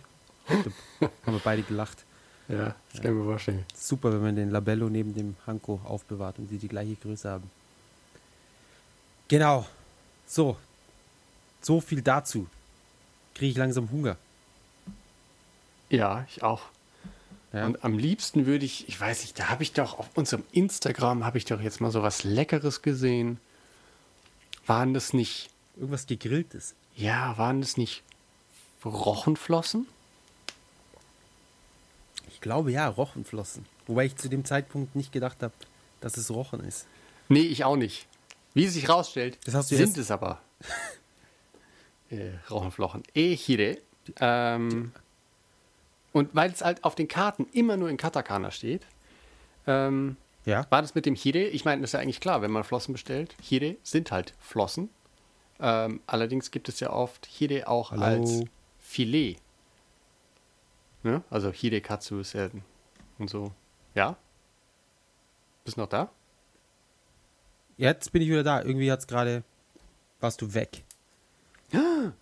Da 0.48 1.10
haben 1.26 1.34
wir 1.34 1.42
beide 1.44 1.64
gelacht. 1.64 2.06
Ja, 2.48 2.76
das 2.92 3.02
kann 3.02 3.12
ich 3.12 3.18
mir 3.18 3.24
vorstellen. 3.24 3.66
Super, 3.76 4.14
wenn 4.14 4.22
man 4.22 4.36
den 4.36 4.52
Labello 4.52 4.90
neben 4.90 5.16
dem 5.16 5.36
Hanko 5.48 5.82
aufbewahrt 5.84 6.38
und 6.38 6.48
sie 6.48 6.58
die 6.58 6.68
gleiche 6.68 6.96
Größe 6.96 7.30
haben. 7.30 7.50
Genau. 9.28 9.66
So. 10.28 10.58
So 11.62 11.82
viel 11.82 12.02
dazu. 12.02 12.48
Kriege 13.34 13.52
ich 13.52 13.58
langsam 13.58 13.90
Hunger. 13.90 14.18
Ja, 15.90 16.26
ich 16.30 16.44
auch. 16.44 16.62
Ja. 17.56 17.66
Und 17.66 17.84
am 17.86 17.98
liebsten 17.98 18.46
würde 18.46 18.66
ich, 18.66 18.90
ich 18.90 19.00
weiß 19.00 19.22
nicht, 19.22 19.40
da 19.40 19.48
habe 19.50 19.64
ich 19.64 19.72
doch 19.72 19.98
auf 19.98 20.10
unserem 20.16 20.44
Instagram, 20.52 21.24
habe 21.24 21.38
ich 21.38 21.46
doch 21.46 21.62
jetzt 21.62 21.80
mal 21.80 21.90
so 21.90 22.04
was 22.04 22.24
Leckeres 22.26 22.82
gesehen. 22.82 23.40
Waren 24.68 24.94
das 24.94 25.14
nicht, 25.14 25.50
Irgendwas 25.78 26.06
gegrilltes. 26.06 26.76
ja, 26.96 27.38
waren 27.38 27.62
das 27.62 27.78
nicht 27.78 28.04
Rochenflossen? 28.84 29.88
Ich 32.30 32.42
glaube 32.42 32.72
ja, 32.72 32.88
Rochenflossen. 32.90 33.66
Wobei 33.88 34.06
ich 34.06 34.18
zu 34.18 34.28
dem 34.28 34.44
Zeitpunkt 34.44 34.96
nicht 34.96 35.12
gedacht 35.12 35.42
habe, 35.42 35.54
dass 36.02 36.18
es 36.18 36.30
Rochen 36.32 36.60
ist. 36.62 36.88
Nee, 37.30 37.40
ich 37.40 37.64
auch 37.64 37.78
nicht. 37.78 38.06
Wie 38.54 38.66
es 38.66 38.74
sich 38.74 38.90
rausstellt, 38.90 39.38
sind 39.46 39.98
es 39.98 40.12
aber. 40.12 40.42
äh, 42.10 42.32
Rochenflochen. 42.50 43.04
Ehire. 43.14 43.78
Ähm, 44.20 44.92
und 46.16 46.34
weil 46.34 46.50
es 46.50 46.64
halt 46.64 46.86
auf 46.86 46.96
den 46.96 47.10
Karten 47.10 47.46
immer 47.52 47.76
nur 47.76 47.90
in 47.90 47.98
Katakana 47.98 48.50
steht, 48.50 48.88
ähm, 49.68 50.16
Ja. 50.46 50.66
war 50.70 50.82
das 50.82 50.96
mit 50.96 51.06
dem 51.06 51.14
Hire? 51.14 51.40
Ich 51.44 51.66
meine, 51.66 51.82
das 51.82 51.90
ist 51.90 51.94
ja 51.94 52.00
eigentlich 52.00 52.22
klar, 52.22 52.42
wenn 52.42 52.52
man 52.52 52.64
Flossen 52.64 52.94
bestellt. 52.94 53.36
Hire 53.42 53.76
sind 53.84 54.12
halt 54.14 54.34
Flossen. 54.40 54.90
Ähm, 55.60 56.00
allerdings 56.08 56.52
gibt 56.52 56.70
es 56.70 56.80
ja 56.80 56.90
oft 56.92 57.26
Hire 57.26 57.68
auch 57.68 57.92
Hallo? 57.92 58.02
als 58.04 58.44
Filet. 58.80 59.36
Ne? 61.04 61.22
Also 61.30 61.52
Hire 61.52 61.82
Katsu 61.82 62.20
ist 62.20 62.32
ja 62.34 62.50
und 63.20 63.30
so. 63.30 63.52
Ja? 63.94 64.16
Bist 65.66 65.76
noch 65.78 65.88
da? 65.90 66.10
Jetzt 67.76 68.14
bin 68.14 68.22
ich 68.22 68.30
wieder 68.30 68.44
da. 68.44 68.62
Irgendwie 68.62 68.90
hat's 68.90 69.06
gerade. 69.08 69.44
Warst 70.22 70.42
du 70.42 70.54
weg? 70.54 70.84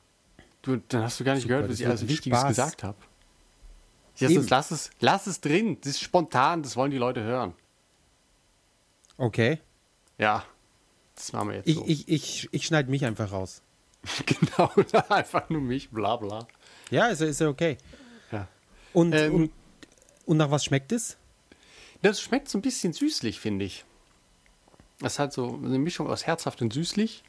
Du, 0.63 0.77
dann 0.77 1.03
hast 1.03 1.19
du 1.19 1.25
gar 1.25 1.33
nicht 1.33 1.43
Super, 1.43 1.55
gehört, 1.55 1.71
was 1.71 1.79
ich 1.81 1.85
alles 1.85 2.07
Wichtiges 2.07 2.39
Spaß. 2.39 2.47
gesagt 2.47 2.83
habe. 2.83 2.97
Jesus, 4.15 4.49
lass 4.49 4.71
es, 4.71 4.89
lass 4.99 5.27
es 5.27 5.41
drin. 5.41 5.77
Das 5.81 5.91
ist 5.91 6.01
spontan, 6.01 6.61
das 6.63 6.75
wollen 6.75 6.91
die 6.91 6.97
Leute 6.97 7.21
hören. 7.23 7.53
Okay. 9.17 9.59
Ja, 10.17 10.43
das 11.15 11.33
machen 11.33 11.49
wir 11.49 11.55
jetzt 11.57 11.67
Ich, 11.67 11.75
so. 11.75 11.83
ich, 11.87 12.07
ich, 12.07 12.49
ich 12.51 12.65
schneide 12.65 12.89
mich 12.89 13.05
einfach 13.05 13.31
raus. 13.31 13.61
genau, 14.25 14.71
einfach 15.09 15.49
nur 15.49 15.61
mich, 15.61 15.89
bla 15.89 16.15
bla. 16.17 16.47
Ja, 16.89 17.07
ist, 17.07 17.21
ja- 17.21 17.27
ist 17.27 17.39
ja 17.41 17.47
okay. 17.49 17.77
Ja. 18.31 18.47
Und, 18.93 19.13
Ähm, 19.13 19.33
und, 19.35 19.51
und 20.25 20.37
nach 20.37 20.51
was 20.51 20.65
schmeckt 20.65 20.91
es? 20.91 21.17
Das 22.01 22.21
schmeckt 22.21 22.49
so 22.49 22.57
ein 22.57 22.61
bisschen 22.61 22.93
süßlich, 22.93 23.39
finde 23.39 23.65
ich. 23.65 23.85
Das 24.99 25.13
ist 25.13 25.19
halt 25.19 25.33
so 25.33 25.55
eine 25.63 25.79
Mischung 25.79 26.07
aus 26.07 26.25
herzhaft 26.27 26.61
und 26.61 26.73
süßlich. 26.73 27.23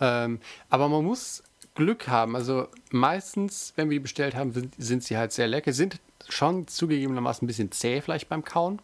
Ähm, 0.00 0.40
aber 0.68 0.88
man 0.88 1.04
muss 1.04 1.42
Glück 1.74 2.08
haben. 2.08 2.36
Also 2.36 2.68
meistens, 2.90 3.72
wenn 3.76 3.90
wir 3.90 3.96
die 3.96 4.02
bestellt 4.02 4.34
haben, 4.34 4.52
sind, 4.52 4.74
sind 4.78 5.02
sie 5.02 5.16
halt 5.16 5.32
sehr 5.32 5.48
lecker. 5.48 5.72
Sind 5.72 6.00
schon 6.28 6.66
zugegebenermaßen 6.68 7.44
ein 7.44 7.48
bisschen 7.48 7.72
zäh 7.72 8.00
vielleicht 8.00 8.28
beim 8.28 8.44
Kauen. 8.44 8.80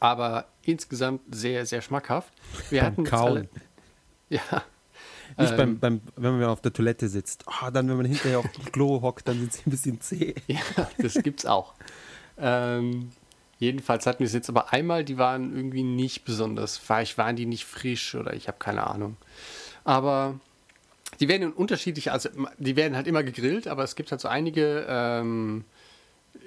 Aber 0.00 0.46
insgesamt 0.62 1.22
sehr, 1.34 1.66
sehr 1.66 1.82
schmackhaft. 1.82 2.32
Wir 2.70 2.82
Beim 2.82 2.92
hatten 2.92 3.04
Kauen. 3.04 3.36
Alle, 3.36 3.48
ja. 4.28 4.62
Nicht 5.36 5.52
ähm, 5.52 5.56
beim, 5.56 5.78
beim, 5.78 6.00
wenn 6.16 6.38
man 6.38 6.48
auf 6.48 6.60
der 6.60 6.72
Toilette 6.72 7.08
sitzt. 7.08 7.44
Ah, 7.46 7.70
dann, 7.70 7.88
wenn 7.88 7.96
man 7.96 8.06
hinterher 8.06 8.38
auf 8.38 8.50
dem 8.52 8.64
Klo 8.70 9.00
hockt, 9.02 9.26
dann 9.28 9.38
sind 9.38 9.52
sie 9.52 9.62
ein 9.66 9.70
bisschen 9.70 10.00
zäh. 10.00 10.34
Ja, 10.46 10.60
das 10.98 11.14
gibt's 11.22 11.46
auch. 11.46 11.74
ähm, 12.38 13.10
jedenfalls 13.58 14.06
hatten 14.06 14.20
wir 14.20 14.26
es 14.26 14.32
jetzt 14.32 14.48
aber 14.48 14.72
einmal, 14.72 15.04
die 15.04 15.18
waren 15.18 15.54
irgendwie 15.54 15.82
nicht 15.82 16.24
besonders. 16.24 16.76
Vielleicht 16.78 17.18
waren 17.18 17.34
die 17.36 17.46
nicht 17.46 17.64
frisch 17.64 18.14
oder 18.14 18.34
ich 18.34 18.46
habe 18.46 18.58
keine 18.58 18.86
Ahnung. 18.86 19.16
Aber 19.84 20.38
die 21.20 21.28
werden 21.28 21.42
in 21.42 21.52
unterschiedliche, 21.52 22.12
also 22.12 22.28
die 22.58 22.76
werden 22.76 22.96
halt 22.96 23.06
immer 23.06 23.22
gegrillt, 23.22 23.66
aber 23.66 23.82
es 23.84 23.96
gibt 23.96 24.10
halt 24.10 24.20
so 24.20 24.28
einige 24.28 24.86
ähm, 24.88 25.64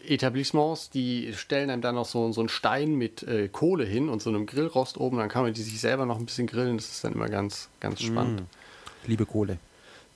Etablissements, 0.08 0.90
die 0.90 1.34
stellen 1.34 1.70
einem 1.70 1.82
dann 1.82 1.96
noch 1.96 2.06
so, 2.06 2.32
so 2.32 2.42
einen 2.42 2.50
Stein 2.50 2.96
mit 2.96 3.24
äh, 3.24 3.48
Kohle 3.48 3.86
hin 3.86 4.10
und 4.10 4.22
so 4.22 4.30
einem 4.30 4.46
Grillrost 4.46 4.98
oben, 4.98 5.18
dann 5.18 5.30
kann 5.30 5.44
man 5.44 5.54
die 5.54 5.62
sich 5.62 5.80
selber 5.80 6.06
noch 6.06 6.18
ein 6.18 6.26
bisschen 6.26 6.48
grillen. 6.48 6.78
Das 6.78 6.90
ist 6.90 7.04
dann 7.04 7.14
immer 7.14 7.28
ganz, 7.28 7.70
ganz 7.80 8.02
spannend. 8.02 8.44
Liebe 9.06 9.26
Kohle. 9.26 9.58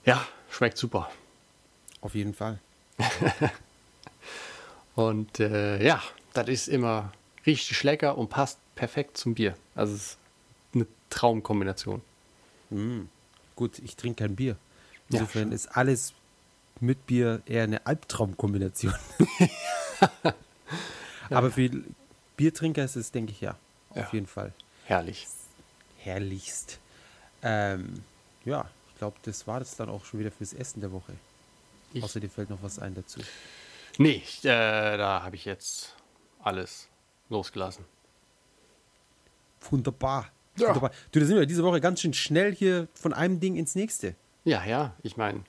Ja, 0.06 0.26
schmeckt 0.50 0.78
super. 0.78 1.10
Auf 2.02 2.16
jeden 2.16 2.34
Fall. 2.34 2.60
Und 4.96 5.40
äh, 5.40 5.84
ja, 5.86 6.02
das 6.34 6.48
ist 6.48 6.68
immer 6.68 7.12
richtig 7.46 7.84
lecker 7.84 8.18
und 8.18 8.30
passt 8.30 8.60
perfekt 8.76 9.18
zum 9.18 9.36
Bier. 9.36 9.56
Also 9.76 9.94
es 9.94 10.02
ist 10.02 10.18
eine 10.74 10.88
Traumkombination. 11.10 12.02
Gut, 13.56 13.80
ich 13.80 13.96
trinke 13.96 14.24
kein 14.24 14.36
Bier. 14.36 14.58
Ja, 15.10 15.20
Insofern 15.20 15.52
ist 15.52 15.68
alles 15.78 16.14
mit 16.80 17.06
Bier 17.08 17.42
eher 17.46 17.64
eine 17.64 17.86
Albtraumkombination. 17.86 18.94
Aber 21.30 21.52
für 21.52 21.70
Biertrinker 22.38 22.84
ist 22.84 22.96
es, 22.96 23.12
denke 23.12 23.32
ich, 23.32 23.42
ja. 23.42 23.58
Auf 23.92 23.98
Ja. 23.98 24.10
jeden 24.12 24.28
Fall. 24.28 24.54
Herrlich. 24.86 25.28
Herrlichst. 26.00 26.80
Ähm, 27.42 28.04
ja, 28.44 28.70
ich 28.92 28.98
glaube, 29.00 29.18
das 29.24 29.48
war 29.48 29.60
das 29.60 29.76
dann 29.76 29.90
auch 29.90 30.06
schon 30.06 30.20
wieder 30.20 30.32
fürs 30.32 30.54
Essen 30.54 30.82
der 30.82 30.92
Woche. 30.92 31.14
Ich- 31.94 32.04
Außer 32.04 32.20
dir 32.20 32.30
fällt 32.30 32.50
noch 32.50 32.62
was 32.62 32.78
ein 32.80 32.94
dazu. 32.94 33.22
Nee, 33.98 34.22
äh, 34.44 34.98
da 34.98 35.22
habe 35.24 35.36
ich 35.38 35.46
jetzt 35.46 35.96
alles 36.44 36.90
losgelassen. 37.30 37.86
Wunderbar. 39.70 40.30
Ja. 40.58 40.74
Du, 40.74 41.20
da 41.20 41.26
sind 41.26 41.38
wir 41.38 41.46
diese 41.46 41.64
Woche 41.64 41.82
ganz 41.82 42.02
schön 42.02 42.14
schnell 42.14 42.54
hier 42.56 42.88
von 42.94 43.14
einem 43.14 43.40
Ding 43.40 43.56
ins 43.56 43.76
nächste. 43.76 44.16
Ja, 44.44 44.64
ja, 44.64 44.94
ich 45.04 45.18
meine, 45.18 45.44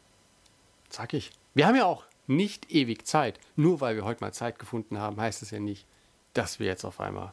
sag 0.90 1.14
ich. 1.14 1.30
Wir 1.54 1.66
haben 1.66 1.76
ja 1.76 1.84
auch 1.84 2.04
nicht 2.26 2.70
ewig 2.72 3.06
Zeit. 3.06 3.38
Nur 3.54 3.80
weil 3.80 3.96
wir 3.96 4.04
heute 4.04 4.22
mal 4.22 4.32
Zeit 4.32 4.58
gefunden 4.58 4.98
haben, 4.98 5.20
heißt 5.20 5.42
es 5.42 5.50
ja 5.50 5.60
nicht, 5.60 5.86
dass 6.34 6.58
wir 6.58 6.66
jetzt 6.66 6.84
auf 6.84 7.00
einmal 7.00 7.32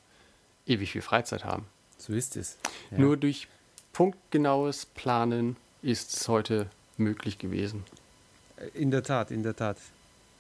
ewig 0.66 0.92
viel 0.92 1.02
Freizeit 1.02 1.44
haben. 1.46 1.66
So 1.98 2.14
ist 2.14 2.36
es. 2.36 2.58
Ja. 2.92 3.00
Nur 3.00 3.18
durch 3.18 3.48
punktgenaues 3.92 4.86
Planen 4.86 5.56
ist 5.82 6.16
es 6.16 6.28
heute 6.28 6.70
möglich 6.98 7.40
gewesen. 7.40 7.84
in 8.74 8.92
der 8.92 9.04
Tat, 9.04 9.32
in 9.32 9.44
der 9.44 9.56
Tat. 9.56 9.78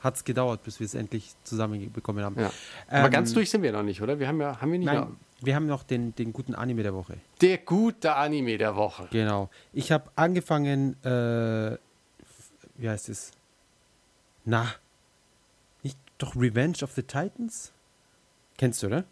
Hat 0.04 0.16
es 0.18 0.24
gedauert, 0.26 0.63
bis 0.63 0.80
wir 0.82 0.86
es 0.86 0.96
endlich 0.96 1.34
zusammenbekommen 1.46 2.24
haben. 2.26 2.38
Ja. 2.39 2.52
Aber 2.89 3.06
Ähm, 3.06 3.12
ganz 3.12 3.34
durch 3.34 3.50
sind 3.50 3.62
wir 3.63 3.72
noch 3.72 3.84
nicht, 3.84 4.02
oder? 4.02 4.20
Wir 4.20 4.28
haben 4.28 4.42
ja, 4.42 4.60
haben 4.60 4.72
wir 4.72 4.80
nicht 4.80 4.86
Nein, 4.86 5.00
noch- 5.00 5.12
wir 5.42 5.56
haben 5.56 5.66
noch 5.66 5.84
den, 5.84 6.13
den 6.16 6.34
guten 6.34 6.56
Anime 6.56 6.84
der 6.84 6.94
Woche. 6.94 7.18
Der 7.42 7.58
gute 7.58 8.16
Anime 8.16 8.58
der 8.58 8.76
Woche. 8.76 9.08
Genau. 9.12 9.50
Ich 9.72 9.92
habe 9.94 10.10
angefangen, 10.16 11.02
äh, 11.04 11.78
wie 12.76 12.89
heißt 12.89 13.08
es? 13.10 13.32
Na, 14.46 14.68
nicht 15.84 15.98
doch 16.18 16.36
Revenge 16.36 16.78
of 16.84 16.92
the 16.94 17.04
Titans? 17.04 17.72
Kennst 18.58 18.84
du, 18.84 18.88
oder? 18.88 19.06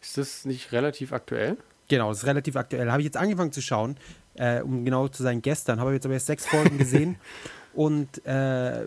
Ist 0.00 0.16
das 0.18 0.44
nicht 0.44 0.72
relativ 0.72 1.12
aktuell? 1.12 1.56
Genau, 1.88 2.08
das 2.10 2.18
ist 2.18 2.26
relativ 2.26 2.56
aktuell. 2.56 2.90
Habe 2.90 3.00
ich 3.02 3.06
jetzt 3.06 3.16
angefangen 3.16 3.52
zu 3.52 3.60
schauen, 3.62 3.96
äh, 4.34 4.60
um 4.62 4.84
genau 4.84 5.08
zu 5.08 5.22
sein, 5.22 5.42
gestern. 5.42 5.80
Habe 5.80 5.92
jetzt 5.92 6.04
aber 6.06 6.14
erst 6.14 6.26
sechs 6.26 6.46
Folgen 6.46 6.78
gesehen. 6.78 7.16
Und 7.74 8.24
äh, 8.26 8.84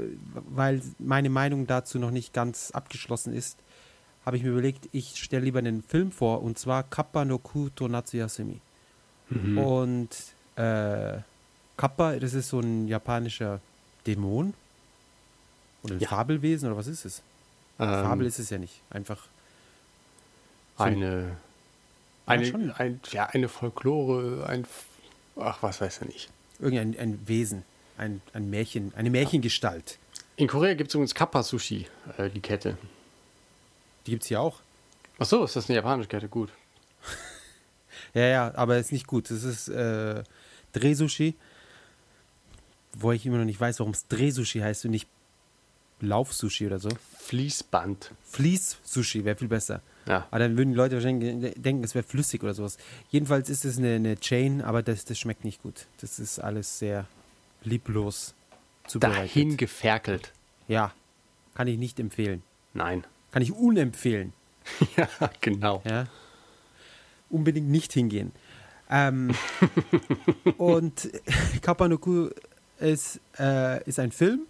weil 0.50 0.82
meine 1.00 1.30
Meinung 1.30 1.65
dazu 1.67 1.98
noch 2.00 2.12
nicht 2.12 2.34
ganz 2.34 2.71
abgeschlossen 2.71 3.34
ist, 3.34 3.58
habe 4.26 4.38
ich 4.38 4.43
mir 4.43 4.50
überlegt, 4.52 4.89
ich 4.91 5.15
stelle 5.24 5.43
lieber 5.45 5.60
einen 5.60 5.84
Film 5.84 6.12
vor, 6.12 6.41
und 6.43 6.58
zwar 6.60 6.84
Kappa 6.84 7.26
no 7.26 7.38
Kuto 7.38 7.88
Natsuyasumi. 7.88 8.60
Und 9.30 10.10
äh, 10.56 11.17
Kappa, 11.78 12.15
das 12.17 12.34
ist 12.34 12.50
so 12.50 12.60
ein 12.60 12.88
japanischer 12.88 13.60
Dämon. 14.06 14.54
Oder 15.84 15.95
ein 15.95 16.00
Ja. 16.00 16.10
Fabelwesen, 16.10 16.67
oder 16.67 16.78
was 16.78 16.88
ist 16.88 17.06
es? 17.06 17.21
Ähm, 17.80 17.88
Fabel 17.89 18.26
ist 18.28 18.39
es 18.39 18.50
ja 18.52 18.58
nicht. 18.58 18.82
Einfach 18.89 19.26
so 20.78 20.84
ein- 20.84 21.04
eine, 21.04 21.36
eine, 22.28 22.76
ein, 22.80 23.00
ja, 23.12 23.26
eine 23.28 23.50
Folklore, 23.50 24.45
ein, 24.48 24.65
ach, 25.39 25.62
was 25.62 25.82
weiß 25.82 26.00
er 26.00 26.08
nicht. 26.08 26.30
irgendein 26.60 26.98
ein 27.00 27.28
Wesen. 27.28 27.63
Ein, 27.98 28.22
ein 28.34 28.50
Märchen, 28.50 28.94
eine 28.96 29.10
Märchengestalt. 29.10 30.00
In 30.36 30.48
Korea 30.48 30.74
gibt 30.74 30.90
es 30.90 30.96
übrigens 30.96 31.16
Kappa 31.16 31.44
Sushi, 31.44 31.88
äh, 32.18 32.30
die 32.30 32.42
Kette. 32.42 32.78
Die 34.06 34.12
gibt 34.12 34.24
es 34.24 34.28
hier 34.30 34.42
auch. 34.42 34.60
Ach 35.18 35.26
so, 35.26 35.44
ist 35.46 35.56
das 35.56 35.70
eine 35.70 35.78
japanische 35.78 36.10
Kette? 36.10 36.28
Gut. 36.28 36.50
Ja, 38.14 38.28
ja, 38.28 38.56
aber 38.56 38.78
ist 38.78 38.94
nicht 38.94 39.08
gut. 39.08 39.30
Das 39.30 39.44
ist 39.44 39.68
äh, 39.68 40.24
Drehsushi. 40.72 41.36
Wo 42.94 43.12
ich 43.12 43.26
immer 43.26 43.40
noch 43.40 43.46
nicht 43.46 43.60
weiß, 43.60 43.80
warum 43.80 43.92
es 43.92 44.08
Drehsushi 44.08 44.60
heißt 44.60 44.86
und 44.86 44.92
nicht 44.92 45.10
Laufsushi 46.00 46.66
oder 46.66 46.80
so. 46.80 46.90
Fließband. 47.20 48.12
Fließ-Sushi 48.24 49.26
wäre 49.26 49.36
viel 49.36 49.48
besser. 49.50 49.82
Ja. 50.08 50.28
Aber 50.30 50.40
dann 50.40 50.58
würden 50.58 50.72
die 50.72 50.78
Leute 50.78 50.96
wahrscheinlich 50.96 51.56
denken, 51.56 51.84
es 51.84 51.96
wäre 51.96 52.04
flüssig 52.04 52.44
oder 52.44 52.54
sowas. 52.54 52.78
Jedenfalls 53.10 53.50
ist 53.50 53.66
es 53.66 53.78
eine, 53.78 53.96
eine 53.96 54.18
Chain, 54.18 54.62
aber 54.62 54.84
das, 54.84 55.06
das 55.06 55.18
schmeckt 55.18 55.44
nicht 55.44 55.62
gut. 55.62 55.88
Das 56.00 56.20
ist 56.20 56.40
alles 56.40 56.80
sehr 56.80 57.08
lieblos 57.65 58.36
zubereitet. 58.88 59.30
Dahin 59.30 59.58
geferkelt. 59.58 60.32
Ja, 60.67 60.93
kann 61.54 61.67
ich 61.67 61.78
nicht 61.78 61.99
empfehlen. 61.99 62.43
Nein. 62.73 63.06
Kann 63.32 63.41
ich 63.41 63.51
unempfehlen. 63.51 64.34
ja, 64.97 65.08
genau. 65.41 65.82
Ja. 65.86 66.08
Unbedingt 67.30 67.69
nicht 67.69 67.93
hingehen. 67.93 68.32
Ähm, 68.89 69.34
und 70.58 71.10
Kapanoku 71.62 72.30
ist, 72.80 73.19
äh, 73.39 73.84
ist 73.84 73.99
ein 73.99 74.12
Film, 74.12 74.41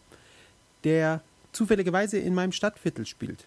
der 0.84 1.22
zufälligerweise 1.52 2.18
in 2.18 2.34
meinem 2.34 2.52
Stadtviertel 2.52 3.06
spielt. 3.06 3.46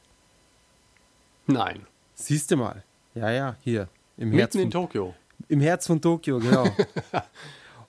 Nein. 1.46 1.87
Siehst 2.14 2.50
du 2.50 2.57
mal. 2.57 2.83
Ja, 3.14 3.31
ja, 3.31 3.57
hier. 3.62 3.88
Im 4.16 4.33
Herz, 4.33 4.54
Mitten 4.54 4.66
in 4.66 4.72
von, 4.72 4.83
Tokio. 4.83 5.14
Im 5.48 5.61
Herz 5.61 5.87
von 5.87 6.00
Tokio, 6.00 6.38
genau. 6.38 6.64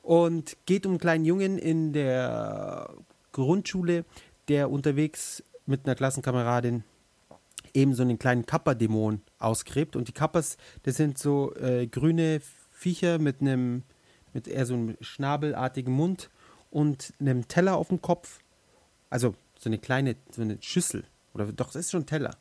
und 0.09 0.57
geht 0.65 0.87
um 0.87 0.93
einen 0.93 0.99
kleinen 0.99 1.23
Jungen 1.23 1.59
in 1.59 1.93
der 1.93 2.95
Grundschule, 3.31 4.05
der 4.47 4.71
unterwegs 4.71 5.43
mit 5.67 5.85
einer 5.85 5.93
Klassenkameradin 5.93 6.83
eben 7.75 7.93
so 7.93 8.01
einen 8.01 8.17
kleinen 8.17 8.47
Kappa-Dämon 8.47 9.21
ausgräbt. 9.37 9.95
Und 9.95 10.07
die 10.07 10.11
Kappas, 10.11 10.57
das 10.81 10.97
sind 10.97 11.19
so 11.19 11.53
äh, 11.57 11.85
grüne 11.85 12.41
Viecher 12.71 13.19
mit 13.19 13.39
einem, 13.39 13.83
mit 14.33 14.47
eher 14.47 14.65
so 14.65 14.73
einem 14.73 14.97
schnabelartigen 14.99 15.93
Mund 15.93 16.31
und 16.71 17.13
einem 17.19 17.47
Teller 17.47 17.77
auf 17.77 17.89
dem 17.89 18.01
Kopf. 18.01 18.39
Also 19.11 19.35
so 19.59 19.69
eine 19.69 19.77
kleine, 19.77 20.15
so 20.31 20.41
eine 20.41 20.57
Schüssel. 20.59 21.03
Oder 21.35 21.53
doch, 21.53 21.69
es 21.69 21.75
ist 21.75 21.91
schon 21.91 22.07
Teller. 22.07 22.35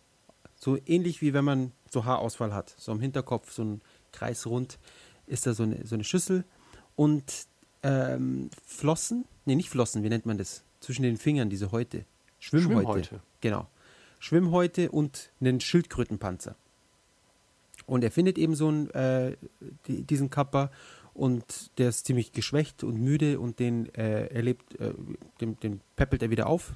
So 0.56 0.78
ähnlich 0.86 1.20
wie 1.20 1.34
wenn 1.34 1.44
man 1.44 1.72
so 1.90 2.06
Haarausfall 2.06 2.54
hat. 2.54 2.74
So 2.78 2.92
am 2.92 3.00
Hinterkopf, 3.00 3.52
so 3.52 3.62
ein 3.62 3.82
Kreis 4.10 4.46
rund, 4.46 4.78
ist 5.26 5.46
da 5.46 5.52
so 5.52 5.64
eine, 5.64 5.86
so 5.86 5.96
eine 5.96 6.04
Schüssel. 6.04 6.46
Und 6.96 7.46
ähm, 7.82 8.50
Flossen, 8.64 9.24
nee, 9.44 9.54
nicht 9.54 9.70
Flossen, 9.70 10.02
wie 10.02 10.08
nennt 10.08 10.26
man 10.26 10.38
das? 10.38 10.62
Zwischen 10.80 11.02
den 11.02 11.16
Fingern, 11.16 11.50
diese 11.50 11.72
Häute. 11.72 12.04
Schwimmhäute. 12.38 12.74
Schwimmhäute. 12.78 13.20
Genau. 13.40 13.66
Schwimmhäute 14.20 14.90
und 14.90 15.30
einen 15.40 15.60
Schildkrötenpanzer. 15.60 16.56
Und 17.86 18.04
er 18.04 18.10
findet 18.10 18.36
eben 18.38 18.54
so 18.54 18.68
einen, 18.68 18.90
äh, 18.90 19.36
die, 19.86 20.02
diesen 20.02 20.30
Kappa 20.30 20.70
und 21.14 21.70
der 21.78 21.88
ist 21.88 22.06
ziemlich 22.06 22.32
geschwächt 22.32 22.84
und 22.84 23.00
müde 23.00 23.40
und 23.40 23.58
den 23.58 23.92
äh, 23.94 24.26
er 24.26 24.42
lebt, 24.42 24.78
äh, 24.80 24.92
den, 25.40 25.58
den 25.60 25.80
peppelt 25.96 26.22
er 26.22 26.30
wieder 26.30 26.46
auf, 26.48 26.74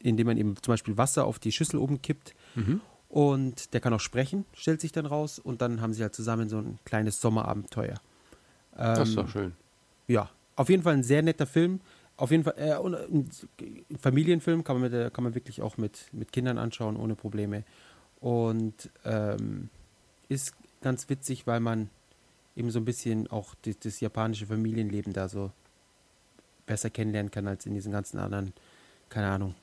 indem 0.00 0.26
man 0.26 0.36
ihm 0.36 0.56
zum 0.60 0.72
Beispiel 0.72 0.96
Wasser 0.96 1.26
auf 1.26 1.38
die 1.38 1.52
Schüssel 1.52 1.78
oben 1.78 2.02
kippt. 2.02 2.34
Und 3.08 3.74
der 3.74 3.80
kann 3.80 3.92
auch 3.92 4.00
sprechen, 4.00 4.46
stellt 4.54 4.80
sich 4.80 4.90
dann 4.92 5.04
raus. 5.06 5.38
Und 5.38 5.60
dann 5.60 5.80
haben 5.80 5.92
sie 5.92 6.02
halt 6.02 6.14
zusammen 6.14 6.48
so 6.48 6.58
ein 6.58 6.78
kleines 6.84 7.20
Sommerabenteuer. 7.20 8.00
Das 8.74 9.08
ist 9.08 9.10
Ähm, 9.10 9.16
doch 9.16 9.28
schön. 9.28 9.52
Ja, 10.12 10.30
auf 10.56 10.68
jeden 10.68 10.82
Fall 10.82 10.94
ein 10.94 11.02
sehr 11.02 11.22
netter 11.22 11.46
Film. 11.46 11.80
Auf 12.16 12.30
jeden 12.30 12.44
Fall 12.44 12.54
äh, 12.58 12.76
und 12.76 12.94
ein 12.94 13.30
Familienfilm 13.98 14.64
kann 14.64 14.76
man, 14.76 14.82
mit, 14.82 14.92
der- 14.92 15.10
kann 15.10 15.24
man 15.24 15.34
wirklich 15.34 15.62
auch 15.62 15.76
mit, 15.78 16.12
mit 16.12 16.30
Kindern 16.32 16.58
anschauen, 16.58 16.96
ohne 16.96 17.14
Probleme. 17.14 17.64
Und 18.20 18.90
ähm, 19.04 19.70
ist 20.28 20.54
ganz 20.82 21.08
witzig, 21.08 21.46
weil 21.46 21.60
man 21.60 21.90
eben 22.54 22.70
so 22.70 22.78
ein 22.78 22.84
bisschen 22.84 23.28
auch 23.30 23.54
das, 23.62 23.78
das 23.78 24.00
japanische 24.00 24.46
Familienleben 24.46 25.12
da 25.12 25.28
so 25.28 25.50
besser 26.66 26.90
kennenlernen 26.90 27.30
kann 27.30 27.48
als 27.48 27.66
in 27.66 27.74
diesen 27.74 27.92
ganzen 27.92 28.18
anderen, 28.18 28.52
keine 29.08 29.28
Ahnung, 29.28 29.54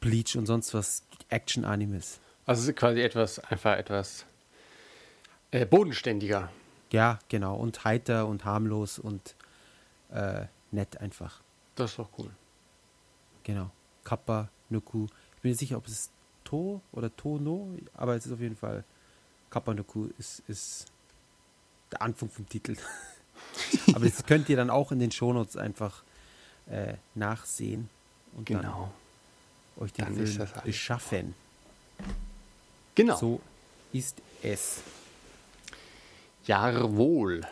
Bleach 0.00 0.36
und 0.36 0.46
sonst 0.46 0.72
was 0.72 1.02
Action-Animes. 1.28 2.20
Also 2.46 2.72
quasi 2.72 3.00
etwas, 3.00 3.38
einfach 3.40 3.76
etwas 3.76 4.24
äh, 5.50 5.66
bodenständiger. 5.66 6.50
Ja, 6.92 7.18
genau. 7.28 7.56
Und 7.56 7.84
heiter 7.84 8.26
und 8.28 8.44
harmlos 8.44 8.98
und 8.98 9.34
äh, 10.10 10.46
nett 10.70 10.98
einfach. 11.00 11.40
Das 11.74 11.90
ist 11.90 11.98
doch 11.98 12.08
cool. 12.18 12.30
Genau. 13.44 13.70
Kappa, 14.04 14.48
Nuku. 14.70 15.06
Ich 15.36 15.42
bin 15.42 15.50
nicht 15.50 15.58
sicher, 15.60 15.76
ob 15.76 15.86
es 15.86 16.10
To 16.44 16.80
oder 16.92 17.14
Tono, 17.16 17.68
aber 17.94 18.14
es 18.16 18.26
ist 18.26 18.32
auf 18.32 18.40
jeden 18.40 18.56
Fall 18.56 18.84
Kappa 19.50 19.74
Nuku 19.74 20.08
ist, 20.18 20.42
ist 20.48 20.86
der 21.92 22.02
Anfang 22.02 22.28
vom 22.30 22.48
Titel. 22.48 22.76
aber 23.94 24.04
das 24.08 24.24
könnt 24.24 24.48
ihr 24.48 24.56
dann 24.56 24.70
auch 24.70 24.92
in 24.92 24.98
den 24.98 25.10
Shownotes 25.10 25.56
einfach 25.56 26.02
äh, 26.68 26.94
nachsehen 27.14 27.88
und 28.36 28.46
Genau. 28.46 28.92
dann 29.76 29.84
euch 29.84 29.92
den 29.92 30.04
Dann 30.04 30.26
Film 30.26 30.48
beschaffen. 30.64 31.34
Genau. 32.94 33.16
So 33.16 33.40
ist 33.92 34.16
es. 34.42 34.80
Jawohl. 36.46 37.46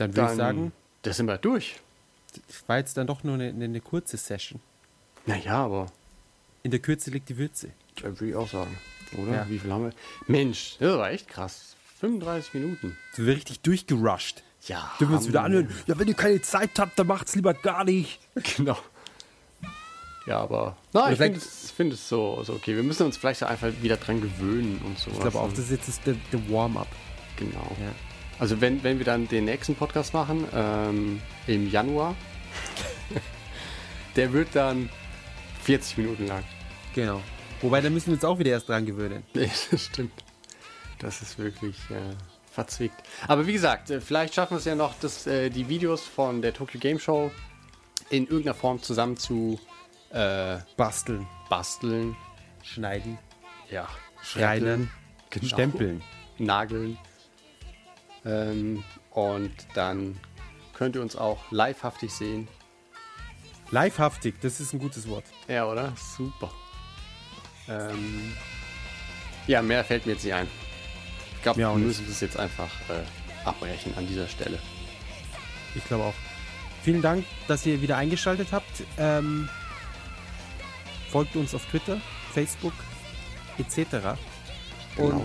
Dann 0.00 0.16
würde 0.16 0.30
ich 0.32 0.36
sagen, 0.36 0.72
Da 1.02 1.12
sind 1.12 1.26
wir 1.26 1.38
durch. 1.38 1.76
das 2.48 2.66
war 2.68 2.78
jetzt 2.78 2.96
dann 2.96 3.06
doch 3.06 3.22
nur 3.24 3.34
eine, 3.34 3.48
eine, 3.48 3.80
kurze 3.80 4.16
Session. 4.16 4.60
Naja, 5.26 5.64
aber 5.64 5.86
In 6.62 6.70
der 6.70 6.80
Kürze 6.80 7.10
liegt 7.10 7.28
die 7.28 7.36
Würze. 7.36 7.70
da 7.96 8.04
würde 8.04 8.28
ich 8.30 8.34
auch 8.34 8.48
sagen. 8.48 8.76
Oder? 9.18 9.32
Ja. 9.32 9.48
Wie 9.48 9.58
viel 9.58 9.72
haben 9.72 9.84
wir? 9.84 9.92
Mensch, 10.26 10.76
das 10.78 10.96
war 10.96 11.10
echt 11.10 11.28
krass. 11.28 11.74
35 12.00 12.54
Minuten. 12.54 12.96
So 13.14 13.24
richtig 13.24 13.60
durchgerusht. 13.60 14.42
Ja. 14.66 14.90
Dürfen 14.98 15.12
wir 15.12 15.18
uns 15.18 15.28
wieder 15.28 15.42
anhören? 15.42 15.68
Ja, 15.86 15.98
wenn 15.98 16.08
ihr 16.08 16.14
keine 16.14 16.40
Zeit 16.42 16.70
habt, 16.78 16.98
dann 16.98 17.06
macht's 17.06 17.34
lieber 17.34 17.52
gar 17.54 17.84
nicht. 17.84 18.18
Genau. 18.56 18.78
Ja, 20.26 20.38
aber. 20.40 20.76
Oder 20.92 21.10
ich 21.12 21.18
finde 21.72 21.94
es, 21.94 22.08
so, 22.08 22.42
so 22.44 22.52
okay. 22.54 22.76
Wir 22.76 22.82
müssen 22.82 23.04
uns 23.06 23.16
vielleicht 23.16 23.42
einfach 23.42 23.68
wieder 23.80 23.96
dran 23.96 24.20
gewöhnen 24.20 24.80
und 24.84 24.98
so. 24.98 25.10
Ich 25.10 25.18
glaube 25.20 25.38
auch, 25.40 25.48
das 25.50 25.58
ist 25.60 25.70
jetzt 25.70 25.88
das- 25.88 26.00
der, 26.02 26.14
der 26.30 26.50
Warm-up. 26.50 26.86
Genau. 27.36 27.76
Ja. 27.80 27.92
Also 28.40 28.60
wenn, 28.60 28.82
wenn 28.82 28.98
wir 28.98 29.04
dann 29.04 29.28
den 29.28 29.44
nächsten 29.44 29.74
Podcast 29.74 30.14
machen, 30.14 30.46
ähm, 30.54 31.20
im 31.46 31.70
Januar, 31.70 32.16
der 34.16 34.32
wird 34.32 34.48
dann 34.54 34.88
40 35.62 35.98
Minuten 35.98 36.26
lang. 36.26 36.42
Genau. 36.94 37.20
Wobei, 37.60 37.80
da 37.82 37.90
müssen 37.90 38.06
wir 38.06 38.14
uns 38.14 38.24
auch 38.24 38.38
wieder 38.38 38.50
erst 38.52 38.68
dran 38.68 38.86
gewöhnen. 38.86 39.22
Nee, 39.34 39.50
das 39.70 39.84
stimmt. 39.84 40.12
Das 40.98 41.20
ist 41.22 41.38
wirklich 41.38 41.76
äh, 41.90 42.14
verzwickt. 42.50 42.96
Aber 43.28 43.46
wie 43.46 43.52
gesagt, 43.52 43.90
äh, 43.90 44.00
vielleicht 44.00 44.34
schaffen 44.34 44.54
wir 44.54 44.58
es 44.58 44.64
ja 44.64 44.74
noch, 44.74 44.94
dass, 45.00 45.26
äh, 45.26 45.50
die 45.50 45.68
Videos 45.68 46.02
von 46.02 46.40
der 46.42 46.52
Tokyo 46.54 46.80
Game 46.80 46.98
Show 46.98 47.30
in 48.08 48.24
irgendeiner 48.24 48.54
Form 48.54 48.82
zusammen 48.82 49.16
zu 49.16 49.60
äh, 50.10 50.58
Basteln, 50.76 51.26
basteln. 51.48 52.16
schneiden, 52.62 53.18
Ja. 53.70 53.86
reinern. 54.34 54.90
Genau. 55.30 55.46
Stempeln. 55.46 56.02
nageln. 56.38 56.98
Ähm, 58.24 58.84
und 59.10 59.52
dann 59.74 60.18
könnt 60.74 60.96
ihr 60.96 61.02
uns 61.02 61.16
auch 61.16 61.50
livehaftig 61.50 62.12
sehen. 62.12 62.48
Livehaftig, 63.70 64.34
das 64.40 64.60
ist 64.60 64.72
ein 64.72 64.78
gutes 64.78 65.08
Wort. 65.08 65.24
Ja, 65.48 65.66
oder? 65.66 65.92
Super. 65.96 66.50
Ähm, 67.68 68.34
ja, 69.46 69.62
mehr 69.62 69.84
fällt 69.84 70.06
mir 70.06 70.12
jetzt 70.12 70.24
nicht 70.24 70.34
ein. 70.34 70.48
Ich 71.36 71.42
glaube, 71.42 71.58
wir 71.58 71.72
müssen 71.74 72.06
das 72.06 72.20
jetzt 72.20 72.36
einfach 72.36 72.70
äh, 72.90 73.46
abbrechen 73.46 73.94
an 73.96 74.06
dieser 74.06 74.28
Stelle. 74.28 74.58
Ich 75.74 75.84
glaube 75.86 76.04
auch. 76.04 76.14
Vielen 76.82 77.02
Dank, 77.02 77.24
dass 77.46 77.64
ihr 77.66 77.80
wieder 77.80 77.96
eingeschaltet 77.96 78.48
habt. 78.52 78.82
Ähm, 78.98 79.48
folgt 81.10 81.36
uns 81.36 81.54
auf 81.54 81.64
Twitter, 81.66 82.00
Facebook 82.32 82.72
etc. 83.58 83.78
Und 84.96 85.10
Genau. 85.10 85.24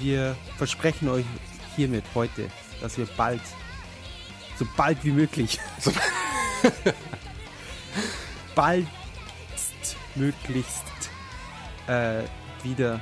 wir 0.00 0.36
versprechen 0.56 1.08
euch 1.08 1.24
hiermit 1.78 2.04
heute, 2.12 2.50
dass 2.80 2.98
wir 2.98 3.06
bald, 3.16 3.40
so 4.58 4.66
bald 4.76 5.02
wie 5.04 5.12
möglich, 5.12 5.60
baldmöglichst 8.56 10.82
äh, 11.86 12.22
wieder 12.64 13.00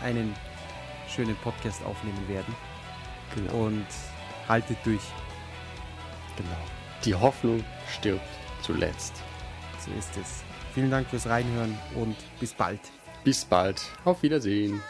einen 0.00 0.32
schönen 1.12 1.34
Podcast 1.36 1.84
aufnehmen 1.84 2.28
werden. 2.28 2.54
Genau. 3.34 3.66
Und 3.66 3.86
haltet 4.48 4.78
durch. 4.84 5.02
genau. 6.36 6.56
Die 7.04 7.14
Hoffnung 7.14 7.64
stirbt 7.92 8.22
zuletzt. 8.62 9.14
So 9.84 9.90
ist 9.98 10.16
es. 10.16 10.44
Vielen 10.74 10.92
Dank 10.92 11.08
fürs 11.08 11.26
Reinhören 11.26 11.76
und 11.96 12.16
bis 12.38 12.52
bald. 12.52 12.78
Bis 13.24 13.44
bald. 13.44 13.82
Auf 14.04 14.22
Wiedersehen. 14.22 14.80